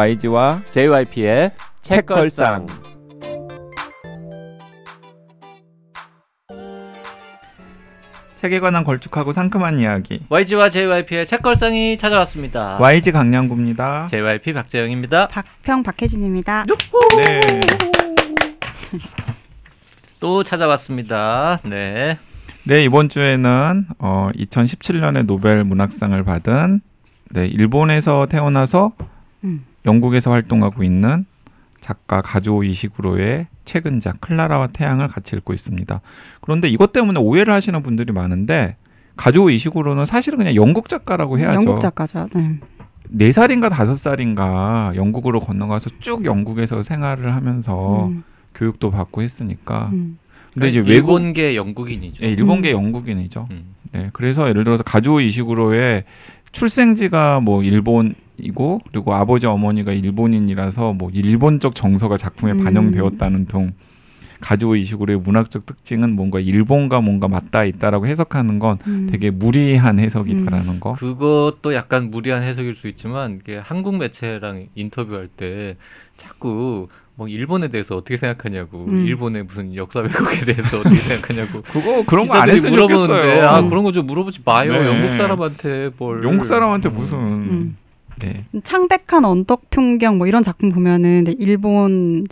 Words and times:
YG와 0.00 0.62
JYP의 0.70 1.52
책걸상. 1.82 2.64
책에 8.36 8.60
관한 8.60 8.82
걸쭉하고 8.84 9.32
상큼한 9.32 9.78
이야기. 9.78 10.24
YG와 10.30 10.70
JYP의 10.70 11.26
책걸상이 11.26 11.98
찾아왔습니다. 11.98 12.78
YG 12.80 13.12
강량구입니다. 13.12 14.06
JYP 14.06 14.54
박재영입니다. 14.54 15.28
박평 15.28 15.82
박혜진입니다. 15.82 16.64
네. 17.18 17.60
또 20.18 20.42
찾아왔습니다. 20.42 21.60
네. 21.64 22.18
네, 22.64 22.84
이번 22.84 23.10
주에는 23.10 23.84
어, 23.98 24.30
2017년에 24.34 25.26
노벨 25.26 25.62
문학상을 25.64 26.24
받은 26.24 26.80
네, 27.32 27.46
일본에서 27.46 28.24
태어나서 28.30 28.92
음. 29.44 29.66
영국에서 29.86 30.30
활동하고 30.30 30.82
있는 30.84 31.24
작가 31.80 32.20
가주오 32.20 32.64
이시구로의 32.64 33.46
최근작 33.64 34.20
클라라와 34.20 34.68
태양을 34.68 35.08
같이 35.08 35.36
읽고 35.36 35.54
있습니다. 35.54 36.00
그런데 36.40 36.68
이것 36.68 36.92
때문에 36.92 37.18
오해를 37.20 37.52
하시는 37.54 37.82
분들이 37.82 38.12
많은데 38.12 38.76
가주오 39.16 39.50
이시구로는 39.50 40.06
사실은 40.06 40.38
그냥 40.38 40.54
영국 40.54 40.88
작가라고 40.88 41.38
해야죠. 41.38 41.54
영국 41.54 41.80
작가죠. 41.80 42.28
네. 42.34 42.58
네 43.08 43.32
살인가 43.32 43.68
다섯 43.68 43.96
살인가 43.96 44.92
영국으로 44.94 45.40
건너가서 45.40 45.90
쭉 46.00 46.24
영국에서 46.24 46.82
생활을 46.82 47.34
하면서 47.34 48.06
음, 48.06 48.22
교육도 48.54 48.90
받고 48.90 49.22
했으니까. 49.22 49.90
음. 49.92 50.18
근데 50.54 50.70
이제 50.70 50.78
외국 50.78 50.92
일본계 50.92 51.56
영국인이죠. 51.56 52.22
네, 52.22 52.30
일본계 52.30 52.72
음. 52.72 52.84
영국인이죠. 52.84 53.48
음. 53.50 53.74
네, 53.92 54.10
그래서 54.12 54.48
예를 54.48 54.64
들어서 54.64 54.82
가주오 54.82 55.20
이시구로의 55.20 56.04
출생지가 56.52 57.40
뭐 57.40 57.62
일본 57.62 58.14
이고 58.42 58.80
그리고 58.90 59.14
아버지 59.14 59.46
어머니가 59.46 59.92
일본인이라서 59.92 60.92
뭐 60.94 61.10
일본적 61.12 61.74
정서가 61.74 62.16
작품에 62.16 62.52
음. 62.52 62.64
반영되었다는 62.64 63.46
등 63.46 63.72
가주오 64.40 64.74
이시구로의 64.76 65.20
문학적 65.20 65.66
특징은 65.66 66.16
뭔가 66.16 66.40
일본과 66.40 67.02
뭔가 67.02 67.28
맞닿아 67.28 67.64
있다라고 67.66 68.06
해석하는 68.06 68.58
건 68.58 68.78
음. 68.86 69.06
되게 69.10 69.30
무리한 69.30 69.98
해석이다라는 69.98 70.80
거. 70.80 70.94
그것도 70.94 71.74
약간 71.74 72.10
무리한 72.10 72.42
해석일 72.42 72.74
수 72.74 72.88
있지만 72.88 73.40
이게 73.42 73.58
한국 73.58 73.96
매체랑 73.98 74.68
인터뷰할 74.74 75.28
때 75.28 75.76
자꾸 76.16 76.88
뭐 77.16 77.28
일본에 77.28 77.68
대해서 77.68 77.96
어떻게 77.96 78.16
생각하냐고 78.16 78.86
음. 78.88 79.04
일본의 79.06 79.42
무슨 79.42 79.74
역사 79.76 80.00
왜곡에 80.00 80.46
대해서 80.46 80.78
어떻게 80.80 80.96
생각하냐고 80.96 81.60
그거 81.70 82.02
그런 82.06 82.26
거 82.26 82.32
안 82.32 82.48
했으면 82.48 82.72
물어보는데 82.72 83.12
좋겠어요. 83.22 83.46
아 83.46 83.60
음. 83.60 83.68
그런 83.68 83.84
거 83.84 83.92
좀 83.92 84.06
물어보지 84.06 84.40
마요 84.46 84.72
네. 84.72 84.86
영국 84.86 85.06
사람한테 85.18 85.90
뭘 85.98 86.24
영국 86.24 86.44
사람한테 86.44 86.88
음. 86.88 86.94
무슨 86.94 87.18
음. 87.18 87.76
네. 88.20 88.44
창백한 88.62 89.24
언덕 89.24 89.70
풍경 89.70 90.18
뭐 90.18 90.26
이런 90.26 90.42
작품 90.42 90.68
보면은 90.68 91.24
일본 91.38 92.26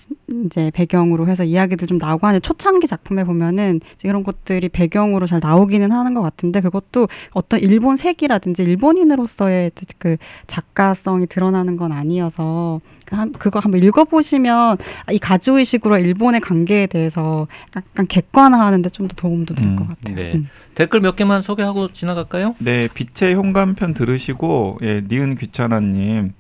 이제 0.47 0.71
배경으로 0.75 1.27
해서 1.27 1.45
이야기들 1.45 1.89
좀 1.89 1.99
나오고 1.99 2.27
하는 2.27 2.41
초창기 2.41 2.87
작품에 2.87 3.25
보면은 3.25 3.81
이런 4.05 4.23
것들이 4.23 4.69
배경으로 4.69 5.27
잘 5.27 5.41
나오기는 5.41 5.91
하는 5.91 6.15
것 6.15 6.23
같은데 6.23 6.61
그것도 6.61 7.09
어떤 7.33 7.61
일본 7.61 7.97
색이라든지 7.97 8.63
일본인으로서의 8.63 9.73
그 9.99 10.17
작가성이 10.47 11.27
드러나는 11.27 11.77
건 11.77 11.93
아니어서 11.93 12.81
그 13.09 13.17
한- 13.17 13.33
그거 13.33 13.59
한번 13.59 13.83
읽어보시면 13.83 14.77
아, 15.07 15.13
이 15.13 15.19
가주의식으로 15.19 15.97
일본의 15.99 16.41
관계에 16.43 16.87
대해서 16.87 17.47
약간 17.75 18.07
객관화하는데 18.07 18.91
좀 18.91 19.09
더 19.09 19.15
도움도 19.17 19.55
될 19.55 19.67
음, 19.67 19.77
것 19.77 19.89
같아요. 19.89 20.15
네. 20.15 20.33
음. 20.35 20.49
댓글 20.75 21.01
몇 21.01 21.17
개만 21.17 21.41
소개하고 21.41 21.93
지나갈까요? 21.95 22.55
네, 22.59 22.89
빛의 22.93 23.35
현관편 23.35 23.95
들으시고 23.95 24.79
예, 24.83 25.03
니은 25.09 25.37
귀찮아님 25.37 26.35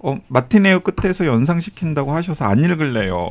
어, 0.00 0.18
마티네어 0.28 0.80
끝에서 0.80 1.24
연상시킨다고 1.26 2.12
하셔서 2.14 2.44
안 2.44 2.62
읽을래요. 2.64 3.30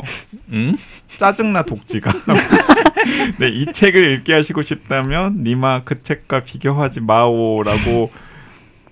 음? 0.51 0.75
짜증나 1.17 1.63
독지가. 1.63 2.11
네, 3.39 3.49
이 3.49 3.65
책을 3.71 4.13
읽게 4.17 4.33
하시고 4.33 4.61
싶다면 4.63 5.43
니마 5.43 5.83
그 5.83 6.01
책과 6.01 6.43
비교하지 6.43 7.01
마오라고 7.01 8.11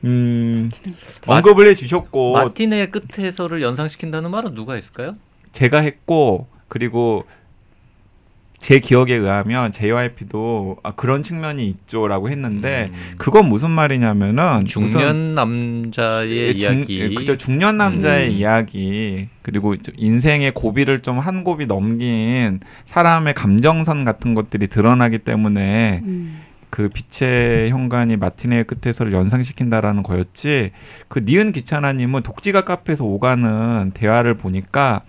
음, 0.07 0.71
마- 1.27 1.35
언급을 1.37 1.67
해주셨고 1.67 2.33
마티네 2.33 2.87
끝에서를 2.87 3.61
연상시킨다는 3.61 4.31
말은 4.31 4.55
누가 4.55 4.73
했을까요? 4.73 5.15
제가 5.51 5.79
했고 5.79 6.47
그리고 6.67 7.25
제 8.59 8.79
기억에 8.79 9.13
의하면 9.13 9.71
JYP도 9.71 10.77
아, 10.81 10.91
그런 10.95 11.21
측면이 11.21 11.67
있죠라고 11.67 12.29
했는데 12.31 12.89
음. 12.91 13.13
그건 13.19 13.47
무슨 13.47 13.69
말이냐면은 13.69 14.65
중년 14.65 15.35
남자의 15.35 16.31
예, 16.37 16.53
중- 16.57 16.79
이야기. 16.79 16.99
예, 16.99 17.09
그죠 17.13 17.37
중년 17.37 17.77
남자의 17.77 18.29
음. 18.29 18.33
이야기 18.33 19.27
그리고 19.43 19.75
인생의 19.95 20.53
고비를 20.55 21.01
좀 21.03 21.19
한 21.19 21.43
고비 21.43 21.67
넘긴 21.67 22.59
사람의 22.85 23.35
감정선 23.35 24.05
같은 24.05 24.33
것들이 24.33 24.67
드러나기 24.67 25.19
때문에 25.19 26.01
음. 26.03 26.41
그 26.69 26.89
빛의 26.89 27.69
현관이 27.69 28.17
마티네의 28.17 28.65
끝에서를 28.65 29.13
연상시킨다라는 29.13 30.03
거였지 30.03 30.71
그 31.07 31.19
니은 31.19 31.51
귀찮아님은 31.53 32.23
독지가 32.23 32.61
카페에서 32.61 33.05
오가는 33.05 33.91
대화를 33.93 34.35
보니까 34.35 35.01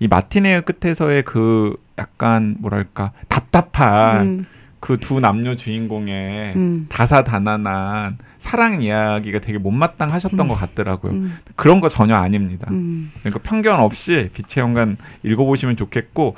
이 0.00 0.06
마티네의 0.06 0.62
끝에서의 0.62 1.22
그 1.24 1.76
약간 1.98 2.56
뭐랄까 2.60 3.12
답답한 3.28 4.26
음. 4.26 4.46
그두 4.80 5.18
남녀 5.18 5.56
주인공의 5.56 6.54
음. 6.54 6.86
다사다난한 6.88 8.18
사랑 8.38 8.80
이야기가 8.80 9.40
되게 9.40 9.58
못마땅하셨던 9.58 10.38
음. 10.38 10.48
것 10.48 10.54
같더라고요. 10.54 11.12
음. 11.12 11.38
그런 11.56 11.80
거 11.80 11.88
전혀 11.88 12.14
아닙니다. 12.14 12.68
음. 12.70 13.10
그러니까 13.20 13.42
편견 13.42 13.80
없이 13.80 14.30
빛의 14.32 14.64
현관 14.64 14.96
읽어보시면 15.24 15.76
좋겠고 15.76 16.36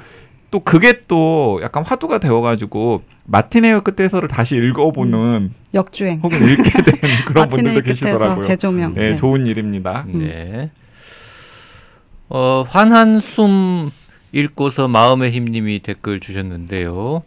또 0.51 0.61
그게 0.61 1.03
또 1.07 1.61
약간 1.63 1.85
화두가 1.85 2.19
되어가지고 2.19 3.03
마티네어 3.25 3.83
끝에서를 3.83 4.29
다시 4.29 4.57
읽어보는 4.57 5.53
역주행. 5.75 6.21
혹은 6.23 6.49
읽게 6.49 6.71
된 6.71 7.01
그런 7.27 7.49
분들도 7.49 7.83
계시더라고요. 7.83 8.47
재조명. 8.47 8.95
네, 8.95 9.15
좋은 9.15 9.47
일입니다. 9.47 10.05
음. 10.09 10.19
네. 10.19 10.71
어, 12.29 12.65
환한 12.69 13.21
숨 13.21 13.91
읽고서 14.33 14.89
마음의 14.89 15.31
힘님이 15.33 15.81
댓글 15.81 16.21
주셨는데요. 16.21 17.23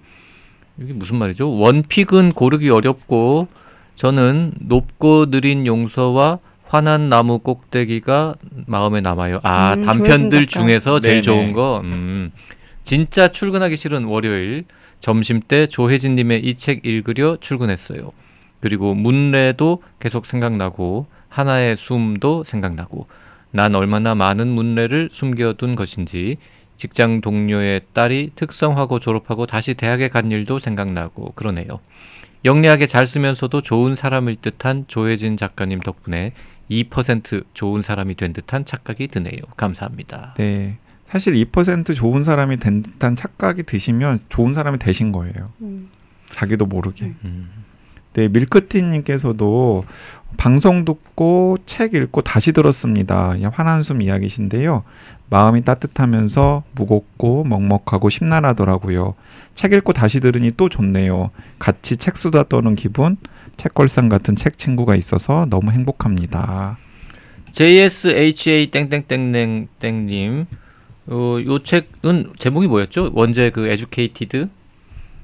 이게 0.79 0.93
무슨 0.93 1.17
말이죠? 1.17 1.49
원픽은 1.57 2.31
고르기 2.31 2.69
어렵고 2.69 3.47
저는 3.95 4.53
높고 4.59 5.29
느린 5.29 5.65
용서와 5.65 6.39
환한 6.65 7.07
나무 7.07 7.39
꼭대기가 7.39 8.35
마음에 8.65 8.99
남아요. 8.99 9.39
아, 9.43 9.75
음, 9.75 9.83
단편들. 9.83 10.47
중에서 10.47 10.99
제일 10.99 11.15
네네. 11.15 11.21
좋은 11.21 11.53
거. 11.53 11.81
음. 11.83 12.31
진짜 12.83 13.29
출근하기 13.29 13.77
싫은 13.77 14.05
월요일 14.05 14.65
점심 14.99 15.41
때 15.41 15.67
조혜진 15.67 16.15
님의 16.15 16.43
이 16.45 16.55
책 16.55 16.85
읽으려 16.85 17.37
출근했어요. 17.39 18.11
그리고 18.59 18.93
문래도 18.93 19.83
계속 19.99 20.25
생각나고 20.25 21.07
하나의 21.27 21.75
숨도 21.75 22.43
생각나고 22.45 23.07
난 23.51 23.75
얼마나 23.75 24.15
많은 24.15 24.47
문래를 24.47 25.09
숨겨둔 25.11 25.75
것인지 25.75 26.37
직장 26.77 27.21
동료의 27.21 27.81
딸이 27.93 28.31
특성화고 28.35 28.99
졸업하고 28.99 29.45
다시 29.45 29.73
대학에 29.73 30.07
간 30.07 30.31
일도 30.31 30.59
생각나고 30.59 31.33
그러네요. 31.33 31.79
영리하게 32.45 32.87
잘 32.87 33.07
쓰면서도 33.07 33.61
좋은 33.61 33.95
사람일 33.95 34.37
듯한 34.41 34.85
조혜진 34.87 35.37
작가님 35.37 35.79
덕분에 35.81 36.33
2% 36.69 37.43
좋은 37.53 37.81
사람이 37.81 38.15
된 38.15 38.33
듯한 38.33 38.65
착각이 38.65 39.07
드네요. 39.09 39.39
감사합니다. 39.55 40.33
네. 40.37 40.77
사실 41.13 41.35
2% 41.35 41.95
좋은 41.95 42.23
사람이 42.23 42.57
된 42.57 42.81
듯한 42.81 43.15
착각이 43.15 43.63
드시면 43.63 44.21
좋은 44.29 44.53
사람이 44.53 44.79
되신 44.79 45.11
거예요. 45.11 45.51
음. 45.61 45.91
자기도 46.31 46.65
모르게. 46.65 47.05
음. 47.05 47.17
음. 47.23 47.49
네, 48.13 48.27
밀크티님께서도 48.29 49.85
방송 50.37 50.85
듣고 50.85 51.59
책 51.67 51.93
읽고 51.93 52.21
다시 52.21 52.51
들었습니다. 52.51 53.35
이 53.35 53.45
환한 53.45 53.83
숨 53.83 54.01
이야기신데요. 54.01 54.83
마음이 55.29 55.63
따뜻하면서 55.63 56.63
무겁고 56.73 57.43
먹먹하고 57.43 58.09
심란하더라고요. 58.09 59.13
책 59.53 59.73
읽고 59.73 59.93
다시 59.93 60.19
들으니 60.19 60.49
또 60.57 60.67
좋네요. 60.67 61.29
같이 61.59 61.97
책 61.97 62.17
수다 62.17 62.45
떠는 62.49 62.73
기분, 62.73 63.17
책걸상 63.57 64.09
같은 64.09 64.35
책 64.35 64.57
친구가 64.57 64.95
있어서 64.95 65.45
너무 65.47 65.69
행복합니다. 65.69 66.79
JSHA 67.51 68.71
땡땡땡땡 68.71 69.67
땡님 69.79 70.47
어, 71.07 71.37
요 71.45 71.59
책은 71.59 72.33
제목이 72.39 72.67
뭐였죠? 72.67 73.11
원제 73.13 73.51
그 73.51 73.67
에듀케이티드 73.67 74.49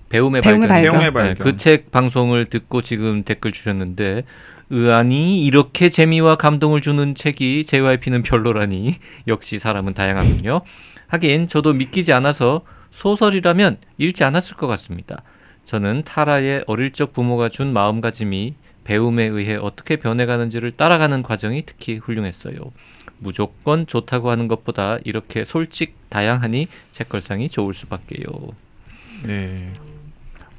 배움의, 0.10 0.42
배움의 0.42 0.68
발견. 0.68 0.92
배움의 0.92 1.14
발견. 1.14 1.38
그책 1.38 1.92
방송을 1.92 2.46
듣고 2.46 2.82
지금 2.82 3.24
댓글 3.24 3.52
주셨는데 3.52 4.24
의아니 4.72 5.46
이렇게 5.46 5.90
재미와 5.90 6.36
감동을 6.36 6.82
주는 6.82 7.16
책이 7.16 7.66
JYP는 7.66 8.24
별로라니 8.24 8.96
역시 9.28 9.60
사람은 9.60 9.94
다양하군요. 9.94 10.62
하긴 11.08 11.48
저도 11.48 11.74
믿기지 11.74 12.14
않아서 12.14 12.62
소설이라면 12.92 13.78
읽지 13.98 14.24
않았을 14.24 14.58
것 14.58 14.68
같습니다. 14.68 15.24
저는 15.64 16.04
타라의 16.04 16.64
어릴 16.68 16.92
적 16.92 17.14
부모가 17.14 17.50
준 17.50 17.74
마음가짐이 17.74 18.56
배움에 18.84 19.24
의해 19.26 19.56
어떻게 19.56 19.98
변해가는지를 19.98 20.72
따라가는 20.72 21.22
과정이 21.22 21.64
특히 21.66 21.98
훌륭했어요. 21.98 22.56
무조건 23.20 23.86
좋다고 23.88 24.30
하는 24.30 24.48
것보다 24.48 24.98
이렇게 25.04 25.46
솔직 25.46 25.96
다양하니 26.10 26.68
책걸상이 26.92 27.50
좋을 27.50 27.74
수밖에요. 27.74 28.26
네. 29.26 29.72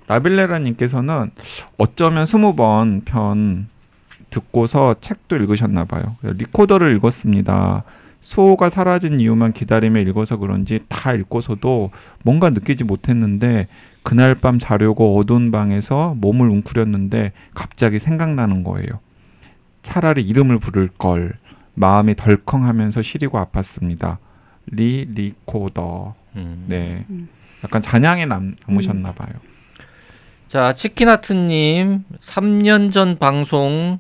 나빌레라님께서는 0.07 1.31
어쩌면 1.79 2.27
스무 2.27 2.55
번 2.55 3.03
편 3.05 3.69
듣고서 4.31 4.97
책도 5.01 5.37
읽으셨나 5.37 5.85
봐요. 5.85 6.17
리코더를 6.23 6.95
읽었습니다. 6.97 7.85
수호가 8.21 8.69
사라진 8.69 9.19
이유만 9.19 9.53
기다리며 9.53 10.01
읽어서 10.01 10.37
그런지 10.37 10.81
다 10.89 11.13
읽고서도 11.15 11.91
뭔가 12.23 12.51
느끼지 12.51 12.85
못했는데 12.85 13.67
그날 14.03 14.35
밤 14.35 14.59
자려고 14.59 15.19
어두운 15.19 15.51
방에서 15.51 16.15
몸을 16.19 16.49
웅크렸는데 16.49 17.33
갑자기 17.55 17.99
생각나는 17.99 18.63
거예요. 18.63 18.89
차라리 19.83 20.23
이름을 20.23 20.59
부를 20.59 20.89
걸 20.99 21.33
마음이 21.81 22.15
덜컹하면서 22.15 23.03
시리고 23.03 23.39
아팠습니다. 23.39 24.19
리 24.67 25.07
리코더. 25.07 26.15
음. 26.37 26.65
네. 26.69 27.05
음. 27.09 27.29
약간 27.65 27.83
잔향에 27.83 28.27
남, 28.27 28.55
남으셨나 28.67 29.13
봐요. 29.13 29.33
자, 30.49 30.73
치킨하트님 30.75 32.05
3년 32.21 32.93
전 32.93 33.19
방송 33.19 33.99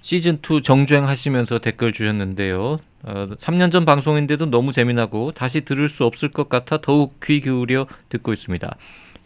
시즌 0.00 0.38
2 0.38 0.62
정주행 0.62 1.06
하시면서 1.06 1.58
댓글 1.58 1.92
주셨는데요. 1.92 2.78
어, 3.02 3.28
3년 3.38 3.70
전 3.70 3.84
방송인데도 3.84 4.46
너무 4.50 4.72
재미나고 4.72 5.32
다시 5.32 5.62
들을 5.62 5.88
수 5.88 6.04
없을 6.04 6.30
것 6.30 6.48
같아 6.48 6.78
더욱 6.78 7.20
귀 7.22 7.40
기울여 7.40 7.86
듣고 8.08 8.32
있습니다. 8.32 8.76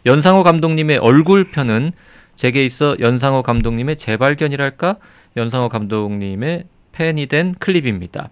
연상호 0.05 0.43
감독님의 0.43 0.97
얼굴 0.97 1.45
편은 1.51 1.93
제게 2.35 2.65
있어 2.65 2.97
연상호 2.99 3.43
감독님의 3.43 3.97
재발견이랄까? 3.97 4.97
연상호 5.37 5.69
감독님의 5.69 6.65
팬이 6.93 7.27
된 7.27 7.55
클립입니다. 7.59 8.29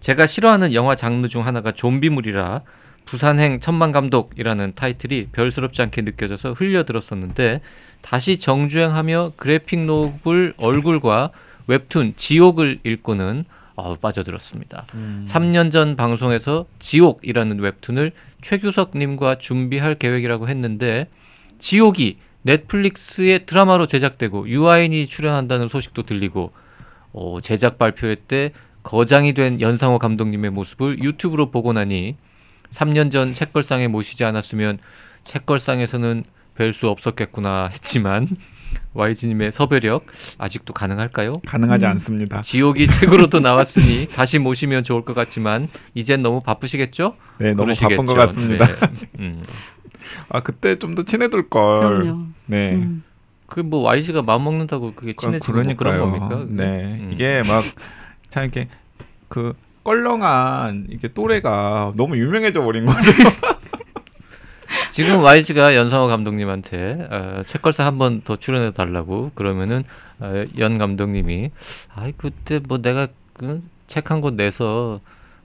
제가 0.00 0.26
싫어하는 0.26 0.74
영화 0.74 0.94
장르 0.94 1.28
중 1.28 1.46
하나가 1.46 1.72
좀비물이라 1.72 2.62
부산행 3.06 3.60
천만 3.60 3.92
감독이라는 3.92 4.74
타이틀이 4.76 5.28
별스럽지 5.32 5.82
않게 5.82 6.02
느껴져서 6.02 6.52
흘려들었었는데 6.52 7.60
다시 8.02 8.38
정주행하며 8.38 9.32
그래픽 9.36 9.80
노블 9.80 10.54
얼굴과 10.56 11.30
웹툰 11.66 12.14
지옥을 12.16 12.80
읽고는 12.84 13.44
어, 13.76 13.96
빠져들었습니다. 13.96 14.86
음. 14.94 15.26
3년 15.28 15.72
전 15.72 15.96
방송에서 15.96 16.66
지옥이라는 16.80 17.58
웹툰을 17.60 18.12
최규석님과 18.42 19.38
준비할 19.38 19.94
계획이라고 19.94 20.48
했는데 20.48 21.08
지옥이 21.58 22.18
넷플릭스의 22.42 23.46
드라마로 23.46 23.86
제작되고 23.86 24.48
유아인이 24.48 25.06
출연한다는 25.06 25.68
소식도 25.68 26.02
들리고 26.02 26.52
어, 27.12 27.38
제작 27.42 27.78
발표회 27.78 28.16
때 28.28 28.52
거장이 28.82 29.34
된 29.34 29.60
연상호 29.60 29.98
감독님의 29.98 30.50
모습을 30.50 31.02
유튜브로 31.02 31.50
보고 31.50 31.72
나니 31.72 32.16
3년 32.72 33.10
전 33.10 33.34
책걸상에 33.34 33.88
모시지 33.88 34.24
않았으면 34.24 34.78
책걸상에서는 35.24 36.24
뵐 36.56 36.72
수 36.72 36.88
없었겠구나 36.88 37.68
했지만 37.72 38.28
YG님의 38.94 39.50
섭외력 39.52 40.06
아직도 40.38 40.72
가능할까요? 40.72 41.34
가능하지 41.46 41.84
음. 41.86 41.90
않습니다. 41.92 42.40
지옥이 42.42 42.86
책으로도 42.88 43.40
나왔으니 43.40 44.08
다시 44.14 44.38
모시면 44.38 44.84
좋을 44.84 45.04
것 45.04 45.14
같지만 45.14 45.68
이젠 45.94 46.22
너무 46.22 46.40
바쁘시겠죠? 46.42 47.16
네, 47.38 47.50
너무 47.50 47.64
그러시겠죠. 47.64 47.96
바쁜 47.96 48.06
것 48.06 48.14
같습니다. 48.14 48.66
네. 48.66 48.74
음. 49.18 49.42
아 50.28 50.40
그때 50.40 50.78
좀 50.78 50.94
더 50.94 51.04
친해둘 51.04 51.48
걸. 51.48 51.80
그럼요. 52.02 52.26
네. 52.46 52.72
음. 52.74 53.02
그뭐 53.50 53.82
YG가 53.82 54.22
마음 54.22 54.44
먹는다고 54.44 54.94
그게 54.94 55.12
그- 55.12 55.26
친해지고 55.26 55.52
뭐 55.62 55.74
그런. 55.76 55.98
겁니까? 56.00 56.46
네, 56.48 56.64
음. 56.98 57.10
이게 57.12 57.42
막참 57.42 58.44
이렇게 58.44 58.68
그 59.28 59.52
껄렁한 59.84 60.86
이게 60.90 61.08
또래가 61.08 61.92
너무 61.96 62.16
유명해져 62.16 62.62
버린 62.62 62.86
거죠. 62.86 62.98
지금 64.90 65.22
YG가 65.22 65.74
연상호 65.74 66.06
감독님한테 66.06 67.08
어, 67.10 67.42
책걸사 67.46 67.84
한 67.84 67.98
번 67.98 68.22
더 68.24 68.36
출연해 68.36 68.72
달라고 68.72 69.32
그러면은 69.34 69.84
어, 70.20 70.44
연 70.58 70.78
감독님이 70.78 71.50
아이 71.94 72.12
그때 72.16 72.60
뭐 72.66 72.78
내가 72.78 73.08
그 73.34 73.60
책 73.88 74.10
한 74.10 74.20
권 74.20 74.36
내서 74.36 75.00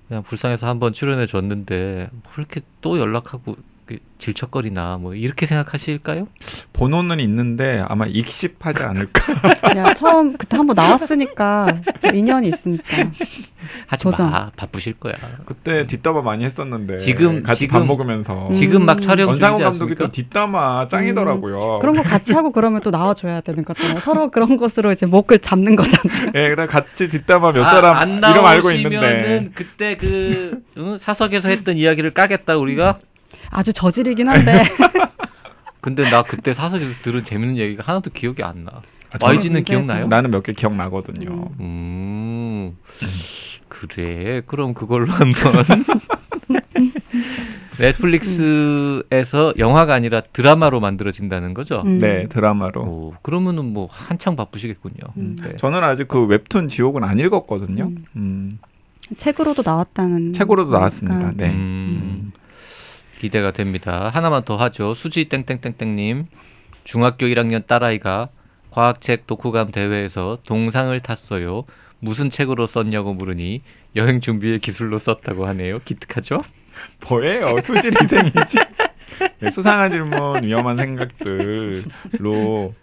그냥 0.07 0.21
불쌍해서 0.21 0.67
한 0.67 0.79
번 0.79 0.93
출연해 0.93 1.25
줬는데 1.25 2.09
뭐 2.11 2.21
이렇게 2.37 2.61
또 2.81 2.99
연락하고 2.99 3.55
그 3.55 3.61
질척거리나 4.17 4.97
뭐 4.99 5.13
이렇게 5.13 5.45
생각하실까요? 5.45 6.27
번호는 6.73 7.19
있는데 7.19 7.83
아마 7.87 8.05
익십하지 8.07 8.83
않을까. 8.83 9.23
그냥 9.61 9.93
처음 9.93 10.37
그때 10.37 10.57
한번 10.57 10.73
나왔으니까 10.75 11.81
또 12.01 12.15
인연이 12.15 12.47
있으니까. 12.47 13.11
하지 13.87 14.03
도전. 14.03 14.31
마 14.31 14.51
바쁘실 14.55 14.93
거야. 14.93 15.13
그때 15.45 15.85
뒷담화 15.85 16.21
많이 16.21 16.43
했었는데 16.45 16.97
지금- 16.97 17.43
같이 17.43 17.61
지금- 17.61 17.79
밥 17.79 17.85
먹으면서 17.85 18.47
음. 18.49 18.53
지금 18.53 18.85
막 18.85 19.01
촬영 19.01 19.27
원상호 19.29 19.57
중이지 19.57 19.63
감독이 19.63 19.91
않습니까? 19.91 20.05
또 20.05 20.11
뒷담화 20.11 20.87
짱이더라고요. 20.89 21.79
그런 21.79 21.95
거 21.95 22.03
같이 22.03 22.33
하고 22.33 22.51
그러면 22.51 22.81
또 22.81 22.91
나와줘야 22.91 23.41
되는 23.41 23.63
거잖아요. 23.65 23.99
서로 23.99 24.31
그런 24.31 24.57
것으로 24.57 24.91
이제 24.91 25.05
목을 25.05 25.39
잡는 25.39 25.75
거잖아요. 25.75 26.31
예, 26.35 26.49
그래 26.49 26.65
같이 26.67 27.09
뒷담화 27.09 27.51
몇 27.51 27.65
아, 27.65 27.71
사람 27.71 27.95
안 27.97 28.17
이름 28.17 28.45
알고 28.45 28.71
있는데 28.71 29.49
그때 29.53 29.97
그 29.97 30.61
응? 30.77 30.97
사석에서 30.97 31.49
했던 31.49 31.77
이야기를 31.77 32.13
까겠다 32.13 32.57
우리가. 32.57 32.97
아주 33.49 33.73
저질이긴 33.73 34.27
한데. 34.29 34.63
근데 35.81 36.09
나 36.09 36.23
그때 36.23 36.53
사석에서 36.53 37.01
들은 37.03 37.23
재밌는 37.23 37.57
얘기가 37.57 37.83
하나도 37.85 38.09
기억이 38.11 38.41
안 38.43 38.63
나. 38.65 38.81
아, 39.11 39.17
YG는. 39.21 39.63
기억나요? 39.63 40.07
나는 40.07 40.31
몇 40.31 40.41
개 40.43 40.51
기억나거든요. 40.53 41.49
음, 41.59 42.75
그래. 43.69 44.41
그럼 44.45 44.73
그걸로 44.73 45.11
한번 45.11 45.63
넷플릭스에서 47.79 49.53
영화가 49.57 49.93
아니라 49.93 50.21
드라마로 50.21 50.79
만들어진다는 50.79 51.53
거죠. 51.53 51.83
음. 51.85 51.97
네, 51.99 52.27
드라마로. 52.29 52.81
오, 52.81 53.13
그러면은 53.21 53.73
뭐 53.73 53.87
한창 53.91 54.35
바쁘시겠군요. 54.35 54.95
음. 55.17 55.35
네. 55.41 55.55
저는 55.57 55.83
아직 55.83 56.07
그 56.07 56.25
웹툰 56.25 56.69
지옥은 56.69 57.03
안 57.03 57.19
읽었거든요. 57.19 57.85
음. 57.85 58.05
음. 58.15 58.59
책으로도 59.17 59.61
나왔다는. 59.65 60.33
책으로도. 60.33 60.71
나왔습니다. 60.71 61.31
네. 61.35 61.53
음, 63.25 63.27
기대가 63.27 63.51
됩니다. 63.51 64.09
하나만 64.13 64.43
더 64.43 64.55
하죠. 64.55 64.93
수지 64.93 65.25
땡땡땡땡님 65.25 66.27
중학교 66.83 67.25
1학년 67.25 67.65
딸아이가 67.65 68.29
과학책 68.69 69.25
독후감 69.25 69.71
대회에서 69.71 70.39
동상을 70.45 70.97
탔어요. 70.99 71.65
무슨 71.99 72.29
책으로 72.29 72.67
썼냐고 72.67 73.13
물으니 73.13 73.63
여행 73.95 74.21
준비의 74.21 74.59
기술로 74.59 74.99
썼다고 74.99 75.47
하네요. 75.47 75.79
기특하죠? 75.79 76.43
뭐예요? 77.09 77.61
수질이생이지. 77.61 78.57
네, 79.39 79.49
수상한 79.49 79.91
질문, 79.91 80.43
위험한 80.43 80.77
생각들로 80.77 82.73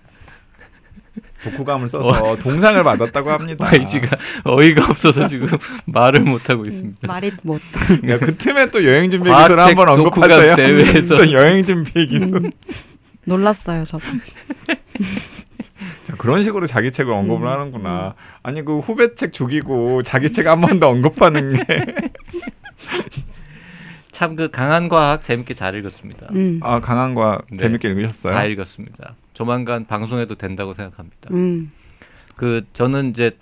독후감을 1.44 1.88
써서 1.88 2.36
동상을 2.36 2.82
받았다고 2.82 3.30
합니다. 3.30 3.64
YG가 3.66 4.16
어이가 4.44 4.86
없어서 4.90 5.26
지금 5.28 5.48
말을 5.86 6.24
못 6.24 6.48
하고 6.48 6.62
음, 6.62 6.66
있습니다. 6.68 7.06
말이 7.08 7.32
못. 7.42 7.60
그러니까 7.88 8.18
그 8.26 8.36
틈에 8.36 8.70
또 8.70 8.84
여행 8.84 9.10
준비 9.10 9.30
기술을 9.30 9.58
한번 9.58 9.88
언급하세요. 9.88 10.54
대회에서. 10.56 11.30
여행 11.32 11.64
준비 11.64 12.06
기술. 12.06 12.36
음, 12.36 12.50
놀랐어요, 13.24 13.84
저도. 13.84 14.04
자, 16.04 16.14
그런 16.16 16.42
식으로 16.42 16.66
자기 16.66 16.90
책을 16.92 17.12
언급을 17.12 17.46
음, 17.46 17.52
하는구나. 17.52 18.14
아니 18.42 18.64
그 18.64 18.78
후배 18.80 19.14
책 19.14 19.32
죽이고 19.32 20.02
자기 20.02 20.30
책 20.32 20.46
한 20.46 20.60
번 20.60 20.78
더 20.80 20.88
언급하는 20.88 21.56
게. 21.56 21.64
참 24.22 24.36
그 24.36 24.50
강한 24.52 24.88
과학 24.88 25.24
재밌게 25.24 25.54
잘 25.54 25.74
읽었습니다. 25.74 26.28
음. 26.30 26.60
아 26.62 26.78
강한과 26.80 27.42
네. 27.50 27.56
재밌게 27.56 27.88
읽으셨어요? 27.88 28.32
다 28.32 28.44
읽었습니다. 28.44 29.16
조만간 29.34 29.84
방송해도 29.86 30.36
된다고 30.36 30.74
생각합니다. 30.74 31.30
음. 31.32 31.72
그 32.36 32.64
저는 32.72 33.10
이제 33.10 33.36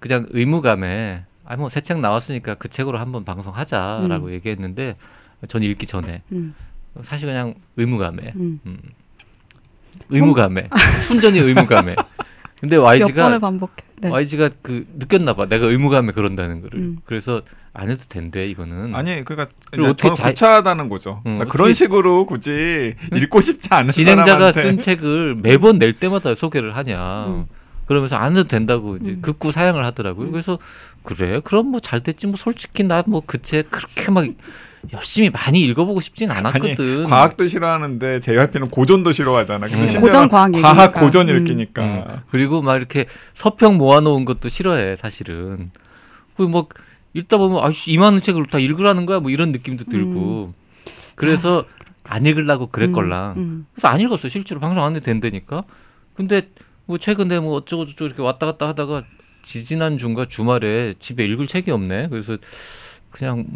그냥 0.00 0.26
의무감에 0.30 1.22
아뭐 1.46 1.68
새 1.68 1.80
책 1.82 2.00
나왔으니까 2.00 2.54
그 2.54 2.68
책으로 2.68 2.98
한번 2.98 3.24
방송하자라고 3.24 4.26
음. 4.26 4.32
얘기했는데 4.32 4.96
전 5.46 5.62
읽기 5.62 5.86
전에 5.86 6.22
음. 6.32 6.52
사실 7.02 7.28
그냥 7.28 7.54
의무감에 7.76 8.32
음. 8.34 8.60
음. 8.66 8.78
의무감에 10.10 10.68
순전히 11.06 11.38
의무감에 11.38 11.94
근데 12.60 12.74
몇 12.76 12.82
번을 12.82 13.02
YG가 13.02 13.38
반복해. 13.38 13.84
네. 14.00 14.08
YG가 14.10 14.50
그 14.62 14.84
느꼈나 14.98 15.34
봐 15.34 15.46
내가 15.46 15.66
의무감에 15.66 16.10
그런다는 16.12 16.60
거를 16.60 16.78
음. 16.80 16.98
그래서 17.04 17.42
안 17.74 17.90
해도 17.90 18.02
된대 18.08 18.46
이거는 18.48 18.94
아니 18.94 19.24
그러니까 19.24 19.54
그리고 19.70 19.88
어떻게 19.90 20.12
자- 20.14 20.28
구차하다는 20.30 20.88
거죠. 20.88 21.16
응, 21.18 21.22
그러니까 21.24 21.44
어떻게- 21.44 21.56
그런 21.56 21.74
식으로 21.74 22.26
굳이 22.26 22.94
읽고 23.14 23.40
싶지 23.40 23.68
않은 23.72 23.92
진행자가 23.92 24.52
사람한테 24.52 24.62
쓴 24.62 24.78
책을 24.80 25.36
매번 25.36 25.78
낼 25.78 25.92
때마다 25.94 26.34
소개를 26.34 26.76
하냐. 26.76 27.26
음. 27.28 27.46
그러면서 27.86 28.16
안 28.16 28.32
해도 28.36 28.48
된다고 28.48 28.96
이제 28.96 29.12
음. 29.12 29.22
극구 29.22 29.52
사양을 29.52 29.84
하더라고요. 29.84 30.26
음. 30.28 30.32
그래서 30.32 30.58
그래 31.04 31.40
그럼 31.44 31.68
뭐 31.68 31.80
잘 31.80 32.02
됐지 32.02 32.26
뭐 32.26 32.36
솔직히 32.36 32.82
나 32.84 33.02
뭐 33.06 33.22
그 33.26 33.38
책 33.38 33.70
그렇게 33.70 34.10
막 34.10 34.26
열심히 34.92 35.28
많이 35.30 35.60
읽어보고 35.64 36.00
싶진 36.00 36.30
않았거든. 36.30 37.04
과학도 37.04 37.46
싫어하는데 37.48 38.20
JYP는 38.20 38.68
고전도 38.70 39.12
싫어하잖아. 39.12 39.66
근데 39.68 39.94
음. 39.96 40.00
고전 40.00 40.28
과학 40.28 40.48
얘기니까. 40.48 40.74
과학 40.74 40.92
고전 40.94 41.28
음. 41.28 41.36
읽기니까. 41.38 41.82
음. 41.84 42.04
그리고 42.30 42.62
막 42.62 42.76
이렇게 42.76 43.06
서평 43.34 43.76
모아놓은 43.78 44.24
것도 44.24 44.48
싫어해 44.48 44.96
사실은. 44.96 45.70
그뭐 46.36 46.68
읽다 47.18 47.36
보면 47.36 47.64
아씨 47.64 47.92
이만한 47.92 48.20
책을 48.20 48.46
다 48.46 48.58
읽으라는 48.58 49.06
거야? 49.06 49.20
뭐 49.20 49.30
이런 49.30 49.52
느낌도 49.52 49.84
들고. 49.84 50.54
그래서 51.14 51.64
안 52.04 52.24
읽으려고 52.24 52.68
그랬걸랑 52.68 53.34
음, 53.36 53.38
음. 53.38 53.66
그래서 53.74 53.88
안 53.88 54.00
읽었어 54.00 54.28
실제로 54.28 54.60
방송 54.60 54.82
안 54.84 54.96
해도 54.96 55.04
된다니까. 55.04 55.64
근데 56.14 56.48
뭐 56.86 56.96
최근에 56.98 57.40
뭐 57.40 57.54
어쩌고 57.56 57.86
저쩌고 57.86 58.06
이렇게 58.06 58.22
왔다 58.22 58.46
갔다 58.46 58.66
하다가 58.68 59.04
지지난 59.42 59.98
주인가 59.98 60.26
주말에 60.26 60.94
집에 61.00 61.24
읽을 61.26 61.46
책이 61.46 61.70
없네. 61.70 62.08
그래서 62.08 62.38
그냥 63.10 63.46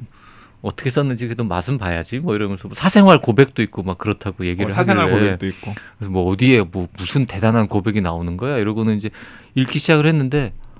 어떻게 0.60 0.90
썼는지 0.90 1.26
그래도 1.26 1.44
맛은 1.44 1.78
봐야지. 1.78 2.18
뭐 2.18 2.34
이러면서 2.34 2.68
뭐 2.68 2.74
사생활 2.74 3.20
고백도 3.20 3.62
있고 3.62 3.82
막 3.82 3.98
그렇다고 3.98 4.46
얘기를 4.46 4.66
어, 4.66 4.74
사생활 4.74 5.06
하길래 5.06 5.20
고백도 5.20 5.46
있고. 5.46 5.74
그래서 5.98 6.10
뭐 6.10 6.30
어디에 6.30 6.62
뭐 6.62 6.88
무슨 6.96 7.26
대단한 7.26 7.68
고백이 7.68 8.00
나오는 8.00 8.36
거야? 8.36 8.58
이러고는 8.58 8.96
이제 8.96 9.10
읽기 9.54 9.78
시작을 9.78 10.06
했는데 10.06 10.52
어, 10.52 10.71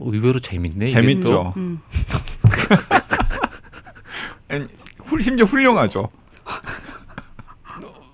의외로 0.00 0.40
재밌네 0.40 0.86
재밌죠. 0.86 1.28
또. 1.28 1.52
음. 1.56 1.80
심지어 5.20 5.44
훌륭하죠. 5.44 6.08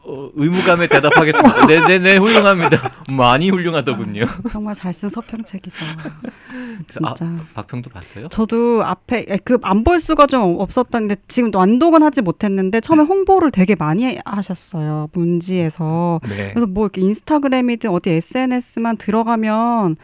어, 0.09 0.31
의무감에 0.35 0.87
대답하겠습니다. 0.87 1.67
네네네 1.67 2.17
훌륭합니다. 2.19 2.93
많이 3.13 3.51
훌륭하더군요. 3.51 4.25
정말 4.51 4.75
잘 4.77 4.93
쓴 4.93 5.09
서평책이죠. 5.09 5.85
아, 5.85 7.15
진짜. 7.15 7.27
박평도 7.55 7.91
봤어요? 7.91 8.29
저도 8.29 8.85
앞에 8.85 9.25
그 9.45 9.59
안 9.63 9.83
볼 9.83 9.99
수가 9.99 10.27
좀 10.27 10.57
없었다는데 10.61 11.17
지금 11.27 11.51
완독은 11.53 12.03
하지 12.05 12.23
못했는데 12.23 12.81
처음에 12.81 13.03
홍보를 13.03 13.51
되게 13.51 13.75
많이 13.75 14.19
하셨어요 14.25 15.09
문지에서 15.13 16.21
네. 16.29 16.51
그래서 16.53 16.67
뭐 16.67 16.85
이렇게 16.85 17.01
인스타그램이든 17.01 17.91
어디 17.91 18.11
SNS만 18.11 18.97
들어가면 18.99 19.97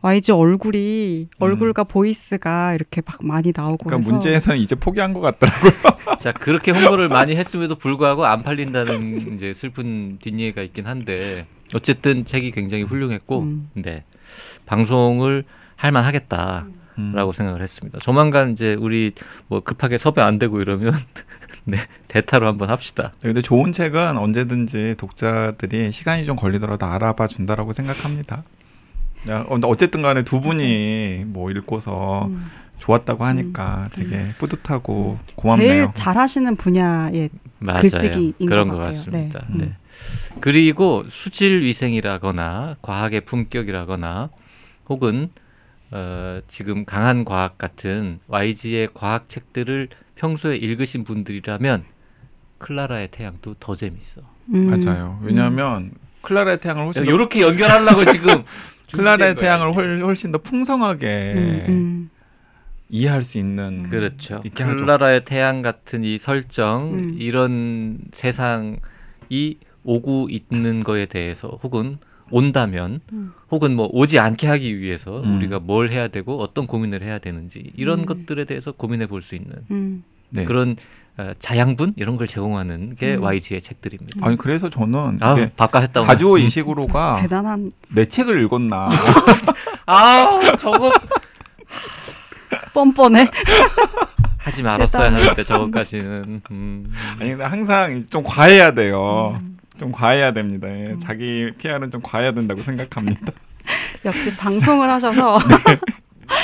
YG 0.00 0.32
얼굴이 0.32 1.28
얼굴과 1.38 1.84
보이스가 1.84 2.74
이렇게 2.74 3.02
막 3.04 3.18
많이 3.24 3.52
나오고 3.54 3.78
그러니까 3.84 3.98
해서 3.98 4.10
문제에서는 4.12 4.58
이제 4.58 4.74
포기한 4.76 5.12
것 5.12 5.20
같더라고요. 5.20 5.72
자 6.20 6.32
그렇게 6.32 6.70
홍보를 6.70 7.08
많이 7.08 7.34
했음에도 7.36 7.74
불구하고 7.74 8.24
안 8.24 8.42
팔린다는 8.42 9.34
이제 9.34 9.52
슬픈 9.54 10.18
뒷이해가 10.20 10.62
있긴 10.62 10.86
한데 10.86 11.46
어쨌든 11.74 12.24
책이 12.24 12.52
굉장히 12.52 12.84
훌륭했고 12.84 13.40
음. 13.40 13.70
네 13.74 14.04
방송을 14.66 15.44
할만하겠다라고 15.76 16.68
음. 16.98 17.32
생각을 17.32 17.60
했습니다. 17.62 17.98
조만간 17.98 18.52
이제 18.52 18.74
우리 18.78 19.12
뭐 19.48 19.60
급하게 19.60 19.98
섭외 19.98 20.22
안 20.22 20.38
되고 20.38 20.60
이러면 20.60 20.94
네 21.64 21.78
대타로 22.06 22.46
한번 22.46 22.70
합시다. 22.70 23.12
근데 23.20 23.42
좋은 23.42 23.72
책은 23.72 24.16
언제든지 24.16 24.94
독자들이 24.96 25.90
시간이 25.90 26.24
좀 26.24 26.36
걸리더라도 26.36 26.86
알아봐 26.86 27.26
준다라고 27.26 27.72
생각합니다. 27.72 28.44
야, 29.28 29.44
어, 29.48 29.58
어쨌든 29.64 30.02
간에 30.02 30.22
두 30.22 30.40
분이 30.40 31.24
뭐 31.26 31.50
읽고서 31.50 32.26
음. 32.26 32.50
좋았다고 32.78 33.24
하니까 33.24 33.88
되게 33.92 34.34
뿌듯하고 34.38 35.18
고맙네요. 35.34 35.68
제일 35.68 35.88
잘하시는 35.94 36.56
분야의 36.56 37.30
맞아요. 37.58 37.80
글쓰기인 37.82 38.34
그런 38.46 38.68
것것 38.68 38.82
같아요. 38.84 38.98
같습니다. 38.98 39.46
네. 39.50 39.64
네. 39.66 39.72
그리고 40.40 41.04
수질 41.08 41.62
위생이라거나 41.62 42.76
과학의 42.82 43.22
품격이라거나 43.22 44.30
혹은 44.88 45.30
어, 45.90 46.40
지금 46.48 46.84
강한 46.84 47.24
과학 47.24 47.58
같은 47.58 48.20
YG의 48.28 48.90
과학 48.94 49.28
책들을 49.28 49.88
평소에 50.14 50.56
읽으신 50.56 51.04
분들이라면 51.04 51.84
클라라의 52.58 53.08
태양도 53.10 53.54
더 53.58 53.74
재밌어. 53.74 54.20
음. 54.54 54.70
맞아요. 54.70 55.18
왜냐하면 55.22 55.92
클라라의 56.22 56.60
태양을 56.60 56.86
훨씬 56.86 57.04
더, 57.04 57.10
이렇게 57.10 57.40
연결하려고 57.40 58.04
지금 58.04 58.44
클라라의 58.96 59.34
거야, 59.34 59.42
태양을. 59.42 59.74
훨, 59.74 60.02
훨씬 60.02 60.32
더 60.32 60.38
풍성하게 60.38 61.34
음, 61.36 61.64
음. 61.68 62.10
이해할 62.88 63.22
수 63.24 63.38
있는 63.38 63.90
그렇죠. 63.90 64.42
클라라의 64.54 65.24
태양 65.24 65.62
같은 65.62 66.04
이 66.04 66.18
설정 66.18 66.94
음. 66.94 67.16
이런 67.18 67.98
세상이 68.12 68.78
오고 69.84 70.28
있는 70.30 70.84
거에 70.84 71.06
대해서 71.06 71.58
혹은 71.62 71.98
온다면 72.30 73.00
음. 73.12 73.32
혹은 73.50 73.74
뭐 73.74 73.88
오지 73.92 74.18
않게 74.18 74.46
하기 74.46 74.78
위해서 74.80 75.22
음. 75.22 75.36
우리가 75.36 75.60
뭘 75.60 75.90
해야 75.90 76.08
되고 76.08 76.40
어떤 76.40 76.66
고민을 76.66 77.02
해야 77.02 77.18
되는지 77.18 77.72
이런 77.76 78.00
음. 78.00 78.06
것들에 78.06 78.44
대해서 78.44 78.72
고민해 78.72 79.06
볼 79.06 79.22
수 79.22 79.34
있는 79.34 79.52
음. 79.70 80.04
네. 80.30 80.44
그런 80.44 80.72
어, 80.72 80.76
자양분 81.40 81.94
이런 81.96 82.16
걸 82.16 82.26
제공하는 82.26 82.96
게 82.96 83.14
음. 83.16 83.22
YG의 83.22 83.62
책들입니다. 83.62 84.26
아니 84.26 84.36
그래서 84.36 84.70
저는 84.70 85.18
아, 85.20 85.32
이게 85.34 85.50
바깥 85.56 85.82
했다 85.82 86.00
오늘. 86.00 86.08
가주호 86.08 86.34
음. 86.34 86.38
이식으로가 86.40 87.20
대단한 87.22 87.72
내 87.88 88.04
책을 88.06 88.42
읽었나 88.44 88.88
아 89.86 90.56
저거 90.58 90.92
뻔뻔해. 92.72 93.30
하지 94.38 94.62
말았어야. 94.62 95.06
하는데 95.06 95.42
저거까지는 95.42 96.42
음. 96.50 96.92
아니 97.20 97.30
근데 97.30 97.44
항상 97.44 98.06
좀 98.08 98.22
과해야 98.22 98.72
돼요. 98.72 99.38
음. 99.40 99.58
좀 99.78 99.92
과해야 99.92 100.32
됩니다. 100.32 100.68
예, 100.68 100.92
음. 100.92 101.00
자기 101.00 101.50
PR은 101.58 101.90
좀 101.90 102.00
과해야 102.02 102.32
된다고 102.32 102.62
생각합니다. 102.62 103.32
역시 104.04 104.34
방송을 104.36 104.88
하셔서 104.90 105.38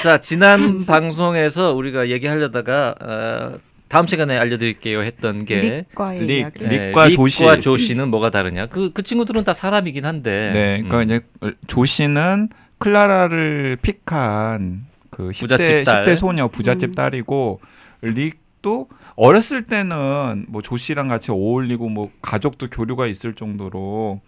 자 0.03 0.19
지난 0.21 0.85
방송에서 0.85 1.73
우리가 1.73 2.11
얘기하려다가 2.11 2.95
어, 3.01 3.59
다음 3.89 4.07
시간에 4.07 4.37
알려드릴게요 4.39 5.03
했던 5.03 5.45
게 5.45 5.87
릭과의 5.91 6.21
릭, 6.27 6.39
이야기. 6.41 6.59
릭. 6.65 6.73
예, 6.73 6.87
릭과 6.89 7.11
조시. 7.11 7.61
조시는 7.61 8.09
뭐가 8.09 8.31
다르냐? 8.31 8.67
그그 8.67 9.03
친구들은 9.03 9.45
다 9.45 9.55
사람이긴 9.55 10.05
한데. 10.05 10.51
네, 10.53 10.83
그러니까 10.89 10.99
음. 10.99 11.03
이제 11.49 11.57
조 11.67 11.85
씨는 11.85 12.49
클라라를 12.79 13.79
픽한 13.83 14.87
그 15.11 15.29
10대, 15.31 15.41
부잣집 15.41 15.85
딸. 15.85 16.05
10대 16.05 16.17
소녀 16.17 16.49
부잣집 16.49 16.91
음. 16.91 16.95
딸이고 16.95 17.61
릭도 18.03 18.89
어렸을 19.17 19.63
때는 19.63 20.47
뭐 20.49 20.61
조 20.63 20.77
씨랑 20.77 21.09
같이 21.09 21.31
어울리고 21.31 21.89
뭐 21.89 22.11
가족도 22.21 22.69
교류가 22.71 23.07
있을 23.07 23.35
정도로 23.35 24.21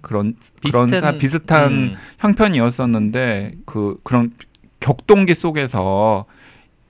그런 0.00 0.34
그런 0.62 0.88
사, 1.00 1.12
비슷한 1.18 1.72
음, 1.72 1.94
형편이었었는데 2.20 3.52
그 3.66 3.98
그런 4.04 4.32
격동기 4.80 5.34
속에서 5.34 6.24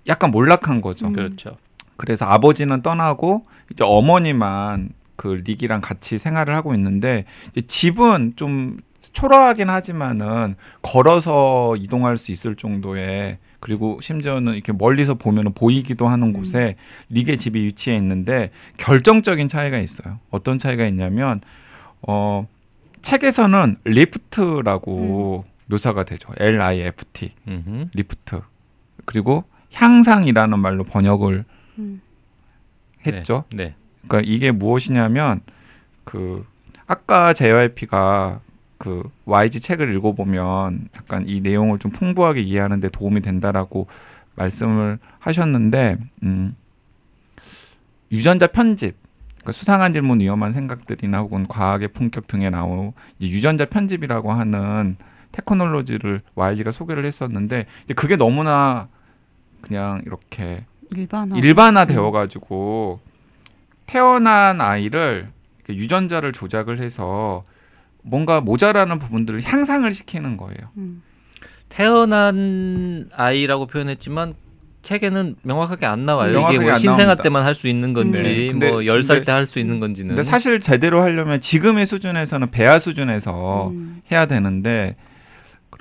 약간 0.07 0.31
몰락한 0.31 0.81
거죠. 0.81 1.09
음. 1.09 1.13
그렇죠. 1.13 1.57
그래서 1.97 2.25
아버지는 2.25 2.83
떠나고 2.83 3.47
이제 3.71 3.85
어머니만 3.85 4.91
그 5.17 5.43
릭이랑 5.45 5.81
같이 5.81 6.17
생활을 6.17 6.55
하고 6.55 6.75
있는데 6.75 7.25
이제 7.53 7.67
집은 7.67 8.35
좀 8.37 8.79
초라하긴 9.13 9.69
하지만은 9.69 10.55
걸어서 10.83 11.77
이동할 11.77 12.17
수 12.17 12.33
있을 12.33 12.55
정도의 12.55 13.39
그리고 13.59 14.01
심지어는 14.01 14.55
이렇게 14.55 14.73
멀리서 14.73 15.15
보면은 15.15 15.53
보이기도 15.53 16.09
하는 16.09 16.29
음. 16.29 16.33
곳에 16.33 16.77
릭의 17.11 17.37
집이 17.39 17.63
위치해 17.63 17.97
있는데 17.97 18.51
결정적인 18.79 19.49
차이가 19.49 19.79
있어요. 19.79 20.19
어떤 20.31 20.59
차이가 20.59 20.87
있냐면 20.87 21.43
어 22.01 22.47
책에서는 23.03 23.77
lift라고 23.85 25.45
묘사가 25.67 26.05
되죠. 26.05 26.33
L 26.39 26.61
I 26.63 26.81
F 26.81 27.05
T 27.13 27.33
음흠. 27.47 27.89
리프트 27.93 28.41
그리고 29.05 29.45
향상이라는 29.73 30.59
말로 30.59 30.85
번역을 30.85 31.45
음. 31.79 32.01
했죠. 33.07 33.45
네. 33.53 33.75
그러니까 34.07 34.31
이게 34.31 34.51
무엇이냐면 34.51 35.41
그 36.05 36.45
아까 36.87 37.33
JYP가 37.33 38.41
그 38.79 39.09
YG 39.27 39.61
책을 39.61 39.95
읽어보면 39.95 40.89
약간 40.97 41.29
이 41.29 41.41
내용을 41.41 41.79
좀 41.79 41.91
풍부하게 41.93 42.41
이해하는데 42.41 42.89
도움이 42.89 43.21
된다라고 43.21 43.87
말씀을 44.37 44.99
하셨는데 45.19 45.99
음, 46.23 46.57
유전자 48.11 48.47
편집 48.47 48.97
그러니까 49.37 49.53
수상한 49.53 49.93
질문 49.93 50.21
위험한 50.21 50.53
생각들이나 50.53 51.21
혹은 51.21 51.47
과학의 51.47 51.89
품격 51.89 52.27
등에 52.27 52.51
이 53.19 53.29
유전자 53.29 53.67
편집이라고 53.67 54.33
하는 54.33 54.97
테크놀로지를 55.33 56.23
YG가 56.35 56.71
소개를 56.71 57.05
했었는데 57.05 57.67
그게 57.97 58.17
너무나 58.17 58.89
그냥 59.63 60.03
이렇게 60.07 60.65
일반화. 60.91 61.37
일반화 61.37 61.85
되어 61.85 62.11
가지고 62.11 63.01
태어난 63.87 64.61
아이를 64.61 65.29
이렇게 65.59 65.81
유전자를 65.81 66.33
조작을 66.33 66.81
해서 66.81 67.45
뭔가 68.03 68.41
모자라는 68.41 68.99
부분들을 68.99 69.43
향상을 69.43 69.91
시키는 69.93 70.37
거예요. 70.37 70.57
음. 70.77 71.03
태어난 71.69 73.09
아이라고 73.15 73.67
표현했지만 73.67 74.35
책에는 74.83 75.37
명확하게 75.43 75.87
안 75.87 76.07
나와요. 76.07 76.33
명확하게 76.33 76.57
이게 76.57 76.65
뭐안 76.65 76.81
신생아 76.81 77.05
나옵니다. 77.09 77.23
때만 77.23 77.45
할 77.45 77.55
수 77.55 77.69
있는 77.69 77.93
건지 77.93 78.23
네. 78.23 78.47
근데- 78.51 78.71
뭐열살 78.71 79.17
근데- 79.19 79.27
때할 79.27 79.47
수 79.47 79.59
있는 79.59 79.79
건지는 79.79 80.09
근데 80.17 80.23
사실 80.23 80.59
제대로 80.61 81.03
하려면 81.03 81.41
지금의 81.41 81.87
수준에서는 81.87 82.51
배아 82.51 82.79
수준에서 82.79 83.69
음. 83.69 84.01
해야 84.11 84.27
되는데 84.27 84.97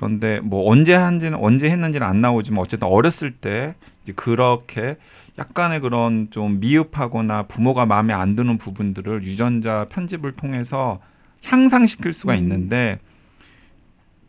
그런데 0.00 0.40
뭐 0.40 0.70
언제 0.70 0.94
한지는 0.94 1.36
언제 1.38 1.68
했는지는 1.68 2.06
안 2.06 2.22
나오지만 2.22 2.60
어쨌든 2.60 2.88
어렸을 2.88 3.32
때 3.32 3.74
이제 4.02 4.14
그렇게 4.14 4.96
약간의 5.38 5.80
그런 5.80 6.28
좀 6.30 6.58
미흡하거나 6.58 7.42
부모가 7.42 7.84
마음에 7.84 8.14
안 8.14 8.34
드는 8.34 8.56
부분들을 8.56 9.24
유전자 9.24 9.84
편집을 9.90 10.32
통해서 10.32 11.00
향상시킬 11.44 12.14
수가 12.14 12.32
음. 12.32 12.38
있는데 12.38 12.98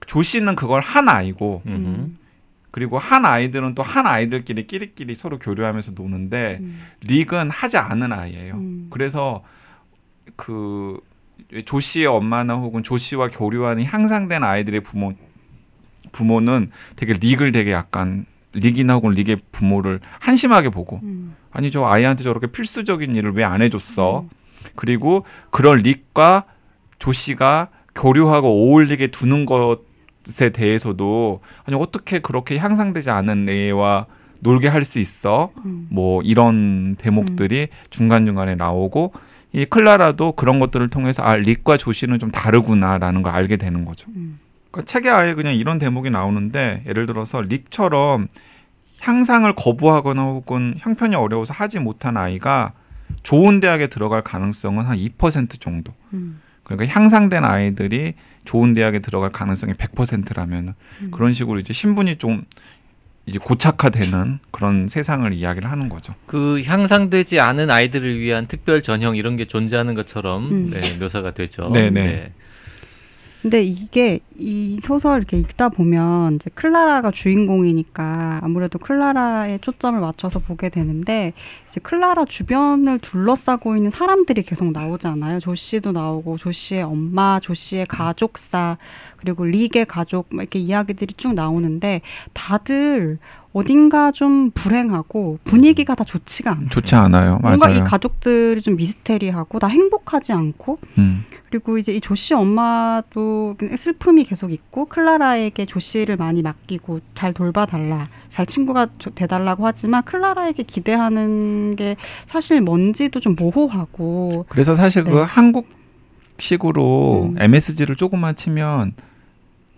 조 0.08 0.22
씨는 0.22 0.58
그걸 0.58 0.82
한 0.82 1.08
아이고 1.08 1.62
음흠. 1.66 1.78
음. 1.78 2.18
그리고 2.72 2.98
한 2.98 3.24
아이들은 3.24 3.74
또 3.74 3.82
한 3.82 4.06
아이들끼리 4.06 4.68
끼리끼리 4.68 5.16
서로 5.16 5.40
교류하면서 5.40 5.94
노는데 5.96 6.58
음. 6.60 6.82
릭은 7.00 7.50
하지 7.50 7.78
않은 7.78 8.12
아이예요. 8.12 8.56
음. 8.56 8.88
그래서 8.90 9.42
그 10.36 11.00
조 11.66 11.80
씨의 11.80 12.06
엄마나 12.08 12.56
혹은 12.56 12.84
조 12.84 12.98
씨와 12.98 13.30
교류하는 13.30 13.84
향상된 13.84 14.44
아이들의 14.44 14.82
부모 14.82 15.14
부모는 16.12 16.72
되게 16.96 17.14
릭을 17.14 17.52
되게 17.52 17.72
약간 17.72 18.26
릭이나 18.54 18.96
혹은 18.96 19.12
릭의 19.12 19.38
부모를 19.52 20.00
한심하게 20.20 20.70
보고 20.70 21.00
음. 21.04 21.36
아니 21.52 21.72
저 21.72 21.86
아이한테 21.86 22.24
저렇게 22.24 22.48
필수적인 22.48 23.16
일을 23.16 23.32
왜 23.34 23.44
안 23.44 23.62
해줬어? 23.62 24.22
음. 24.22 24.30
그리고 24.76 25.26
그런 25.50 25.80
릭과 25.80 26.44
조 27.00 27.12
씨가 27.12 27.70
교류하고 27.96 28.48
어울리게 28.48 29.08
두는 29.08 29.46
것에 29.46 30.50
대해서도 30.52 31.42
아니 31.66 31.78
어떻게 31.78 32.20
그렇게 32.20 32.58
향상되지 32.58 33.10
않은 33.10 33.50
애와 33.50 34.06
놀게 34.42 34.68
할 34.68 34.84
수 34.86 35.00
있어? 35.00 35.52
음. 35.66 35.88
뭐 35.90 36.22
이런 36.24 36.96
대목들이 36.98 37.68
중간 37.90 38.26
중간에 38.26 38.56
나오고 38.56 39.14
이 39.54 39.66
클라라도 39.66 40.32
그런 40.34 40.60
것들을 40.60 40.90
통해서 40.90 41.22
아 41.24 41.36
릭과 41.36 41.78
조 41.78 41.92
씨는 41.92 42.20
좀 42.20 42.32
다르구나라는 42.32 43.22
걸 43.22 43.34
알게 43.34 43.58
되는 43.58 43.84
거죠. 43.86 44.08
음. 44.72 44.74
그러니까 44.74 44.92
책에 44.92 45.10
아예 45.10 45.34
그냥 45.34 45.54
이런 45.54 45.78
대목이 45.80 46.10
나오는데 46.10 46.84
예를 46.88 47.06
들어서 47.06 47.42
릭처럼 47.42 48.28
향상을 49.02 49.54
거부하거나 49.56 50.22
혹은 50.24 50.76
형편이 50.78 51.16
어려워서 51.16 51.54
하지 51.54 51.80
못한 51.80 52.18
아이가 52.18 52.74
좋은 53.24 53.60
대학에 53.60 53.88
들어갈 53.88 54.22
가능성은 54.22 54.86
한 54.86 54.98
2% 54.98 55.60
정도. 55.60 55.94
음. 56.14 56.42
그러니까 56.64 56.94
향상된 56.94 57.44
아이들이 57.44 58.14
좋은 58.46 58.74
대학에 58.74 59.00
들어갈 59.00 59.32
가능성이 59.32 59.74
100%라면 59.74 60.76
음. 61.02 61.12
그런 61.12 61.34
식으로 61.34 61.60
이제 61.60 61.74
신분이 61.74 62.18
좀 62.18 62.44
이제 63.26 63.40
고착화되는 63.40 64.40
그런 64.52 64.88
세상을 64.88 65.32
이야기를 65.34 65.70
하는 65.70 65.90
거죠. 65.90 66.16
그 66.26 66.62
향상되지 66.64 67.40
않은 67.40 67.70
아이들을 67.70 68.20
위한 68.20 68.48
특별 68.48 68.82
전형 68.82 69.16
이런 69.16 69.36
게 69.36 69.46
존재하는 69.46 69.94
것처럼 69.96 70.52
음. 70.52 70.70
네, 70.72 70.98
묘사가 70.98 71.32
되죠. 71.32 71.70
네네. 71.70 72.32
근데 73.42 73.64
이게 73.64 74.20
이 74.38 74.80
소설 74.82 75.18
이렇게 75.18 75.38
읽다 75.38 75.70
보면 75.70 76.36
이제 76.36 76.52
클라라가 76.54 77.10
주인공이니까 77.10 78.40
아무래도 78.44 78.78
클라라에 78.78 79.58
초점을 79.60 80.00
맞춰서 80.00 80.38
보게 80.38 80.70
되는데 80.70 81.34
이제 81.70 81.80
클라라 81.82 82.26
주변을 82.26 83.00
둘러싸고 83.00 83.76
있는 83.76 83.90
사람들이 83.90 84.44
계속 84.44 84.72
나오잖아요. 84.72 85.40
조 85.40 85.56
씨도 85.56 85.92
나오고 85.92 86.38
조 86.38 86.52
씨의 86.52 86.84
엄마, 86.84 87.40
조 87.40 87.56
씨의 87.56 87.88
가족사 87.88 88.78
그리고 89.22 89.46
릭의 89.46 89.86
가족 89.88 90.28
막 90.32 90.42
이렇게 90.42 90.60
이야기들이 90.60 91.14
쭉 91.16 91.34
나오는데 91.34 92.02
다들 92.34 93.20
어딘가 93.54 94.12
좀 94.12 94.50
불행하고 94.52 95.40
분위기가 95.44 95.94
다 95.94 96.04
좋지가 96.06 96.52
않아요. 96.52 96.70
좋지 96.70 96.96
않아요. 96.96 97.38
뭔가 97.42 97.68
맞아요. 97.68 97.80
이 97.80 97.84
가족들이 97.84 98.62
좀 98.62 98.78
미스테리하고 98.78 99.60
다 99.60 99.68
행복하지 99.68 100.32
않고 100.32 100.80
음. 100.98 101.26
그리고 101.50 101.78
이제 101.78 101.92
이 101.92 102.00
조씨 102.00 102.34
엄마도 102.34 103.58
슬픔이 103.78 104.24
계속 104.24 104.52
있고 104.54 104.86
클라라에게 104.86 105.66
조씨를 105.66 106.16
많이 106.16 106.42
맡기고 106.42 107.02
잘 107.14 107.34
돌봐달라 107.34 108.08
잘 108.30 108.46
친구가 108.46 108.88
조- 109.00 109.10
돼달라고 109.14 109.68
하지만 109.68 110.04
클라라에게 110.04 110.64
기대하는 110.64 111.76
게 111.76 111.98
사실 112.28 112.62
뭔지도 112.62 113.20
좀 113.20 113.36
모호하고 113.38 114.46
그래서 114.48 114.76
사실 114.76 115.04
그 115.04 115.10
네. 115.10 115.24
한국식으로 116.38 117.32
음. 117.34 117.36
MSG를 117.38 117.98
조금만 117.98 118.38
치면 118.38 118.94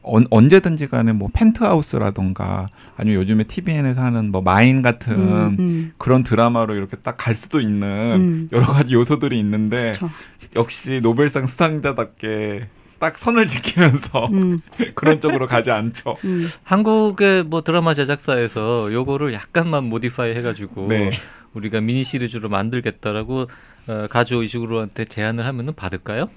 언, 0.03 0.25
언제든지 0.29 0.87
간에 0.87 1.13
뭐 1.13 1.29
펜트하우스라던가 1.33 2.67
아니면 2.97 3.21
요즘에 3.21 3.45
TVN에서 3.45 4.01
하는 4.01 4.31
뭐 4.31 4.41
마인 4.41 4.81
같은 4.81 5.13
음, 5.13 5.55
음, 5.59 5.93
그런 5.97 6.23
드라마로 6.23 6.75
이렇게 6.75 6.97
딱 6.97 7.17
갈 7.17 7.35
수도 7.35 7.61
있는 7.61 7.87
음. 7.87 8.49
여러 8.51 8.65
가지 8.65 8.93
요소들이 8.93 9.39
있는데 9.39 9.93
그쵸. 9.93 10.09
역시 10.57 10.99
노벨상 11.01 11.45
수상자답게 11.47 12.67
딱 12.99 13.17
선을 13.17 13.47
지키면서 13.47 14.27
음, 14.27 14.59
그런 14.95 15.21
쪽으로 15.21 15.47
가지 15.47 15.71
않죠. 15.71 16.17
음, 16.25 16.45
한국의 16.63 17.43
뭐 17.43 17.61
드라마 17.61 17.93
제작사에서 17.93 18.91
요거를 18.93 19.33
약간만 19.33 19.85
모디파이 19.85 20.35
해가지고 20.35 20.87
네. 20.87 21.11
우리가 21.53 21.79
미니 21.81 22.03
시리즈로 22.03 22.49
만들겠다라고 22.49 23.47
어, 23.87 24.07
가조 24.09 24.43
이식으로한테 24.43 25.05
제안을 25.05 25.45
하면은 25.45 25.73
받을까요? 25.73 26.29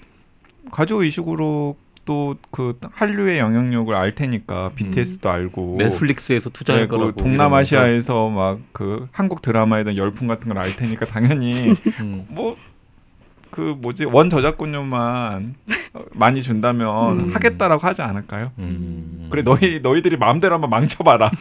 가족 0.72 1.04
이식으로 1.04 1.76
또 2.06 2.36
그 2.50 2.78
한류의 2.92 3.38
영향력을 3.38 3.94
알 3.94 4.14
테니까 4.14 4.70
BTS도 4.76 5.28
알고 5.28 5.76
넷플릭스에서 5.78 6.48
투자할 6.50 6.82
네, 6.82 6.86
그 6.88 6.96
거라고 6.96 7.12
동남아시아에서 7.20 8.30
막 8.30 8.58
그 8.72 9.08
한국 9.12 9.42
드라마에 9.42 9.84
대한 9.84 9.96
열풍 9.98 10.26
같은 10.28 10.48
걸 10.48 10.56
알 10.58 10.74
테니까 10.76 11.04
당연히. 11.06 11.74
음. 12.00 12.26
뭐그 12.28 13.76
뭐지 13.80 14.04
원 14.06 14.30
저작권료만 14.30 15.54
어, 15.94 16.04
많이 16.12 16.42
준다면 16.42 17.20
음. 17.20 17.34
하겠다라고 17.34 17.86
하지 17.86 18.02
않을까요? 18.02 18.52
음. 18.58 19.28
그래 19.30 19.42
너희 19.42 19.80
너희들이 19.80 20.16
마음대로 20.16 20.54
한번 20.54 20.70
망쳐봐라. 20.70 21.30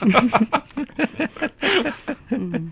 음. 2.33 2.71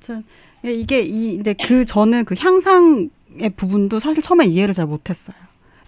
저, 0.00 0.20
이게 0.62 1.00
이 1.00 1.36
근데 1.36 1.54
그 1.54 1.84
저는 1.84 2.24
그 2.24 2.34
향상의 2.38 3.50
부분도 3.56 4.00
사실 4.00 4.22
처음에 4.22 4.46
이해를 4.46 4.74
잘 4.74 4.86
못했어요. 4.86 5.36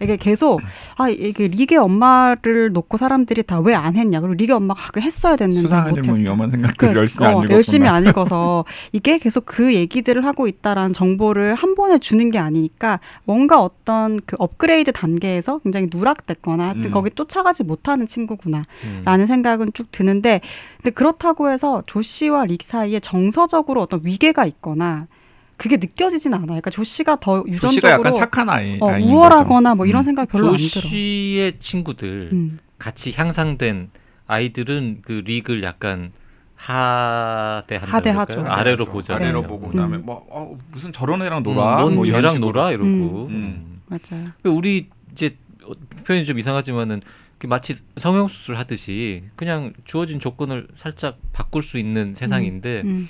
이게 0.01 0.17
계속 0.17 0.61
아 0.97 1.09
이게 1.09 1.47
리게 1.47 1.77
엄마를 1.77 2.71
놓고 2.73 2.97
사람들이 2.97 3.43
다 3.43 3.59
왜 3.61 3.73
안 3.75 3.95
했냐 3.95 4.19
그리고 4.21 4.33
리게 4.35 4.53
엄마가 4.53 4.91
그 4.91 4.99
했어야 4.99 5.35
됐는데 5.35 5.61
수상하지만 5.63 5.95
못했다. 6.01 6.13
위험한 6.13 6.51
생각들 6.51 6.89
그, 6.89 6.95
열심히 6.95 7.27
어, 7.27 7.41
안. 7.41 7.49
열심히 7.51 7.87
안 7.87 8.05
읽어서 8.05 8.65
이게 8.91 9.17
계속 9.17 9.45
그 9.45 9.73
얘기들을 9.73 10.25
하고 10.25 10.47
있다라는 10.47 10.93
정보를 10.93 11.55
한 11.55 11.75
번에 11.75 11.97
주는 11.99 12.29
게 12.31 12.37
아니니까 12.39 12.99
뭔가 13.25 13.61
어떤 13.61 14.19
그 14.25 14.35
업그레이드 14.39 14.91
단계에서 14.91 15.59
굉장히 15.59 15.87
누락됐거나 15.93 16.73
음. 16.73 16.91
거기 16.91 17.09
쫓아가지 17.11 17.63
못하는 17.63 18.07
친구구나 18.07 18.63
음. 18.83 19.01
라는 19.05 19.27
생각은 19.27 19.71
쭉 19.73 19.91
드는데 19.91 20.41
근데 20.81 20.91
그렇다고 20.91 21.49
해서 21.49 21.83
조 21.85 22.01
씨와 22.01 22.45
릭 22.45 22.63
사이에 22.63 22.99
정서적으로 22.99 23.81
어떤 23.81 24.01
위계가 24.03 24.45
있거나 24.45 25.07
그게 25.57 25.77
느껴지진 25.77 26.33
않아요. 26.33 26.47
그러니까 26.47 26.69
조 26.69 26.83
씨가 26.83 27.17
더조 27.19 27.45
씨가 27.47 27.55
유전적으로 27.55 27.89
약간 27.91 28.13
착한 28.13 28.49
아이. 28.49 28.77
어, 28.79 28.87
우월하거나 28.87 29.69
거죠. 29.71 29.75
뭐 29.75 29.85
이런 29.85 30.01
음. 30.01 30.03
생각 30.03 30.27
별로 30.29 30.49
안 30.49 30.55
들어. 30.55 30.67
조 30.67 30.79
씨의 30.81 31.59
친구들 31.59 32.29
음. 32.33 32.59
같이 32.77 33.13
향상된 33.15 33.89
아이들은 34.27 35.01
그 35.03 35.23
릭을 35.25 35.63
약간 35.63 36.11
하대한다 36.55 37.97
하대하죠. 37.97 38.41
아래로 38.45 38.85
그렇죠. 38.85 38.91
보잖아요. 38.91 39.23
아래로 39.23 39.41
네. 39.41 39.47
보고 39.47 39.67
음. 39.67 39.71
그다음에 39.71 39.97
뭐 39.97 40.25
어, 40.29 40.57
무슨 40.71 40.91
저런 40.91 41.21
애랑 41.21 41.39
음, 41.39 41.43
놀아. 41.43 41.75
넌뭐 41.77 42.05
식으로. 42.05 42.39
놀아 42.39 42.71
이러고. 42.71 42.85
음. 42.85 43.29
음. 43.29 43.81
맞아요. 43.87 44.29
우리 44.43 44.89
이제 45.11 45.37
어, 45.63 45.71
표현이 46.05 46.25
좀 46.25 46.39
이상하지만은 46.39 47.01
그 47.37 47.47
마치 47.47 47.75
성형 47.97 48.27
수술 48.27 48.55
하듯이 48.55 49.23
그냥 49.35 49.73
주어진 49.83 50.19
조건을 50.19 50.67
살짝 50.77 51.17
바꿀 51.33 51.63
수 51.63 51.77
있는 51.77 52.13
세상인데 52.15 52.81
음. 52.85 53.09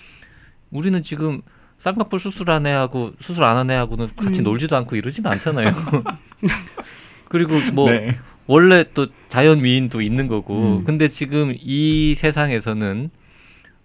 우리는 0.72 1.02
지금 1.04 1.42
쌍꺼풀 1.86 2.20
수술 2.20 2.50
한 2.50 2.66
애하고 2.66 3.12
수술 3.20 3.44
안 3.44 3.58
한 3.58 3.70
애하고는 3.70 4.10
같이 4.16 4.42
음. 4.42 4.44
놀지도 4.44 4.76
않고 4.76 4.96
이러진 4.96 5.28
않잖아요. 5.28 5.72
그리고 7.30 7.60
뭐 7.74 7.92
네. 7.92 8.18
원래 8.48 8.86
또 8.96 9.08
자연 9.30 9.62
미인도 9.62 10.02
있는 10.02 10.28
거고 10.28 10.80
음. 10.80 10.84
근데 10.84 11.08
지금 11.08 11.54
이 11.56 12.16
세상에서는 12.18 13.12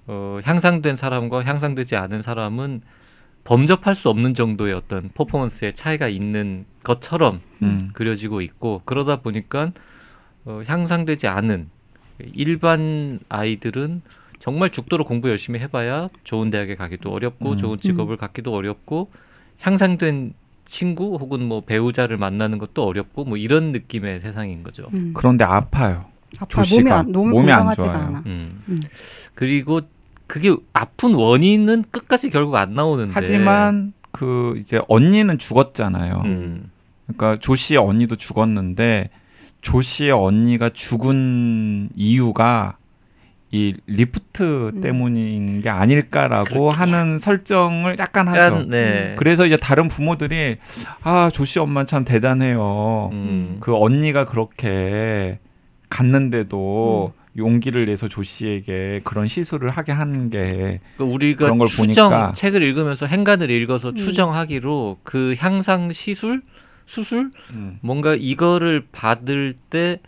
어, 0.07 0.41
향상된 0.43 0.97
사람과 0.97 1.45
향상되지 1.45 1.97
않은 1.97 2.23
사람은 2.23 2.81
범접할 3.45 3.95
수 3.95 4.09
없는 4.09 4.33
정도의 4.33 4.73
어떤 4.73 5.11
퍼포먼스의 5.13 5.75
차이가 5.75 6.09
있는 6.09 6.65
것처럼 6.83 7.41
음. 7.63 7.91
그려지고 7.93 8.41
있고 8.41 8.81
그러다 8.87 9.17
보니까 9.17 9.73
어, 10.47 10.63
향상되지 10.67 11.27
않은 11.27 11.69
일반 12.33 13.21
아이들은 13.29 14.01
정말 14.41 14.71
죽도록 14.71 15.07
공부 15.07 15.29
열심히 15.29 15.61
해봐야 15.61 16.09
좋은 16.25 16.51
대학에 16.51 16.75
가기도 16.75 17.13
어렵고 17.13 17.53
음. 17.53 17.57
좋은 17.57 17.79
직업을 17.79 18.17
갖기도 18.17 18.55
어렵고 18.55 19.11
향상된 19.61 20.33
친구 20.65 21.17
혹은 21.17 21.47
뭐 21.47 21.61
배우자를 21.61 22.17
만나는 22.17 22.59
것도 22.59 22.85
어렵고 22.85 23.25
뭐 23.25 23.37
이런 23.37 23.73
느낌의 23.73 24.21
세상인 24.21 24.63
거죠. 24.63 24.89
음. 24.95 25.13
그런데 25.15 25.45
아파요. 25.45 26.07
아파 26.39 26.63
몸이 26.71 26.91
안, 26.91 27.13
몸이, 27.13 27.33
몸이 27.33 27.53
안 27.53 27.75
좋아요. 27.75 27.91
않아. 27.91 28.23
음. 28.27 28.63
음. 28.69 28.81
그리고 29.35 29.83
그게 30.27 30.55
아픈 30.73 31.15
원인은 31.15 31.85
끝까지 31.91 32.31
결국 32.31 32.57
안 32.57 32.75
나오는데. 32.75 33.13
하지만 33.15 33.93
그 34.11 34.55
이제 34.59 34.81
언니는 34.89 35.39
죽었잖아요. 35.39 36.23
음. 36.25 36.71
그러니까 37.07 37.39
조 37.41 37.57
씨의 37.57 37.79
언니도 37.79 38.17
죽었는데 38.17 39.11
조 39.61 39.83
씨의 39.83 40.13
언니가 40.13 40.71
죽은 40.71 41.91
이유가 41.95 42.79
이 43.53 43.75
리프트 43.87 44.71
음. 44.75 44.81
때문인 44.81 45.61
게 45.61 45.69
아닐까라고 45.71 46.71
하는 46.71 47.19
설정을 47.19 47.97
약간 47.99 48.29
하죠. 48.29 48.41
약간 48.41 48.69
네. 48.71 49.15
그래서 49.19 49.45
이제 49.47 49.57
다른 49.57 49.89
부모들이 49.89 50.59
아 51.03 51.31
조씨 51.33 51.59
엄마 51.59 51.85
참 51.85 52.05
대단해요. 52.05 53.11
음. 53.13 53.57
그 53.61 53.75
언니가 53.77 54.25
그렇게 54.25 55.39
갔는데도 55.89 57.13
용기를 57.37 57.87
내서 57.87 58.09
조 58.09 58.23
씨에게 58.23 59.01
그런 59.05 59.29
시술을 59.29 59.71
하게 59.71 59.93
한게 59.93 60.81
그러니까 60.97 61.05
우리가 61.15 61.45
그런 61.47 61.59
걸 61.59 61.69
추정 61.69 62.11
보니까- 62.11 62.35
책을 62.35 62.63
읽으면서 62.63 63.07
행간을 63.07 63.51
읽어서 63.51 63.91
음. 63.91 63.95
추정하기로 63.97 64.99
그 65.03 65.35
향상 65.39 65.93
시술 65.93 66.43
수술 66.87 67.31
음. 67.51 67.79
뭔가 67.83 68.15
이거를 68.15 68.85
받을 68.93 69.55
때 69.71 69.99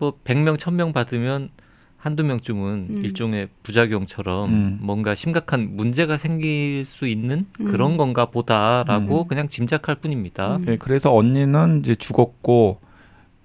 뭐 0.00 0.16
100명, 0.24 0.56
1000명 0.56 0.92
받으면 0.94 1.48
한두 1.98 2.22
명쯤은 2.22 2.86
음. 2.90 3.04
일종의 3.04 3.48
부작용처럼 3.64 4.50
음. 4.50 4.78
뭔가 4.80 5.14
심각한 5.14 5.76
문제가 5.76 6.16
생길 6.16 6.84
수 6.86 7.08
있는 7.08 7.46
음. 7.60 7.66
그런 7.66 7.96
건가 7.96 8.26
보다라고 8.26 9.22
음. 9.24 9.28
그냥 9.28 9.48
짐작할 9.48 9.96
뿐입니다. 9.96 10.56
음. 10.56 10.64
예, 10.68 10.76
그래서 10.76 11.12
언니는 11.14 11.82
이제 11.84 11.96
죽었고 11.96 12.80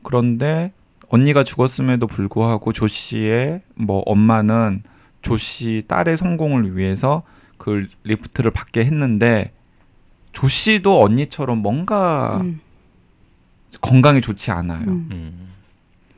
그런데 0.04 0.72
언니가 1.10 1.44
죽었음에도 1.44 2.08
불구하고 2.08 2.74
조 2.74 2.88
씨의 2.88 3.62
뭐 3.76 4.04
엄마는 4.06 4.84
조 5.24 5.38
씨 5.38 5.84
딸의 5.88 6.18
성공을 6.18 6.78
위해서 6.78 7.24
그 7.58 7.88
리프트를 8.04 8.52
받게 8.52 8.86
했는데 8.86 9.52
조 10.32 10.48
씨도 10.48 11.02
언니처럼 11.02 11.60
뭔가 11.60 12.40
음. 12.42 12.60
건강이 13.82 14.22
좋지 14.22 14.52
않아요. 14.52 15.02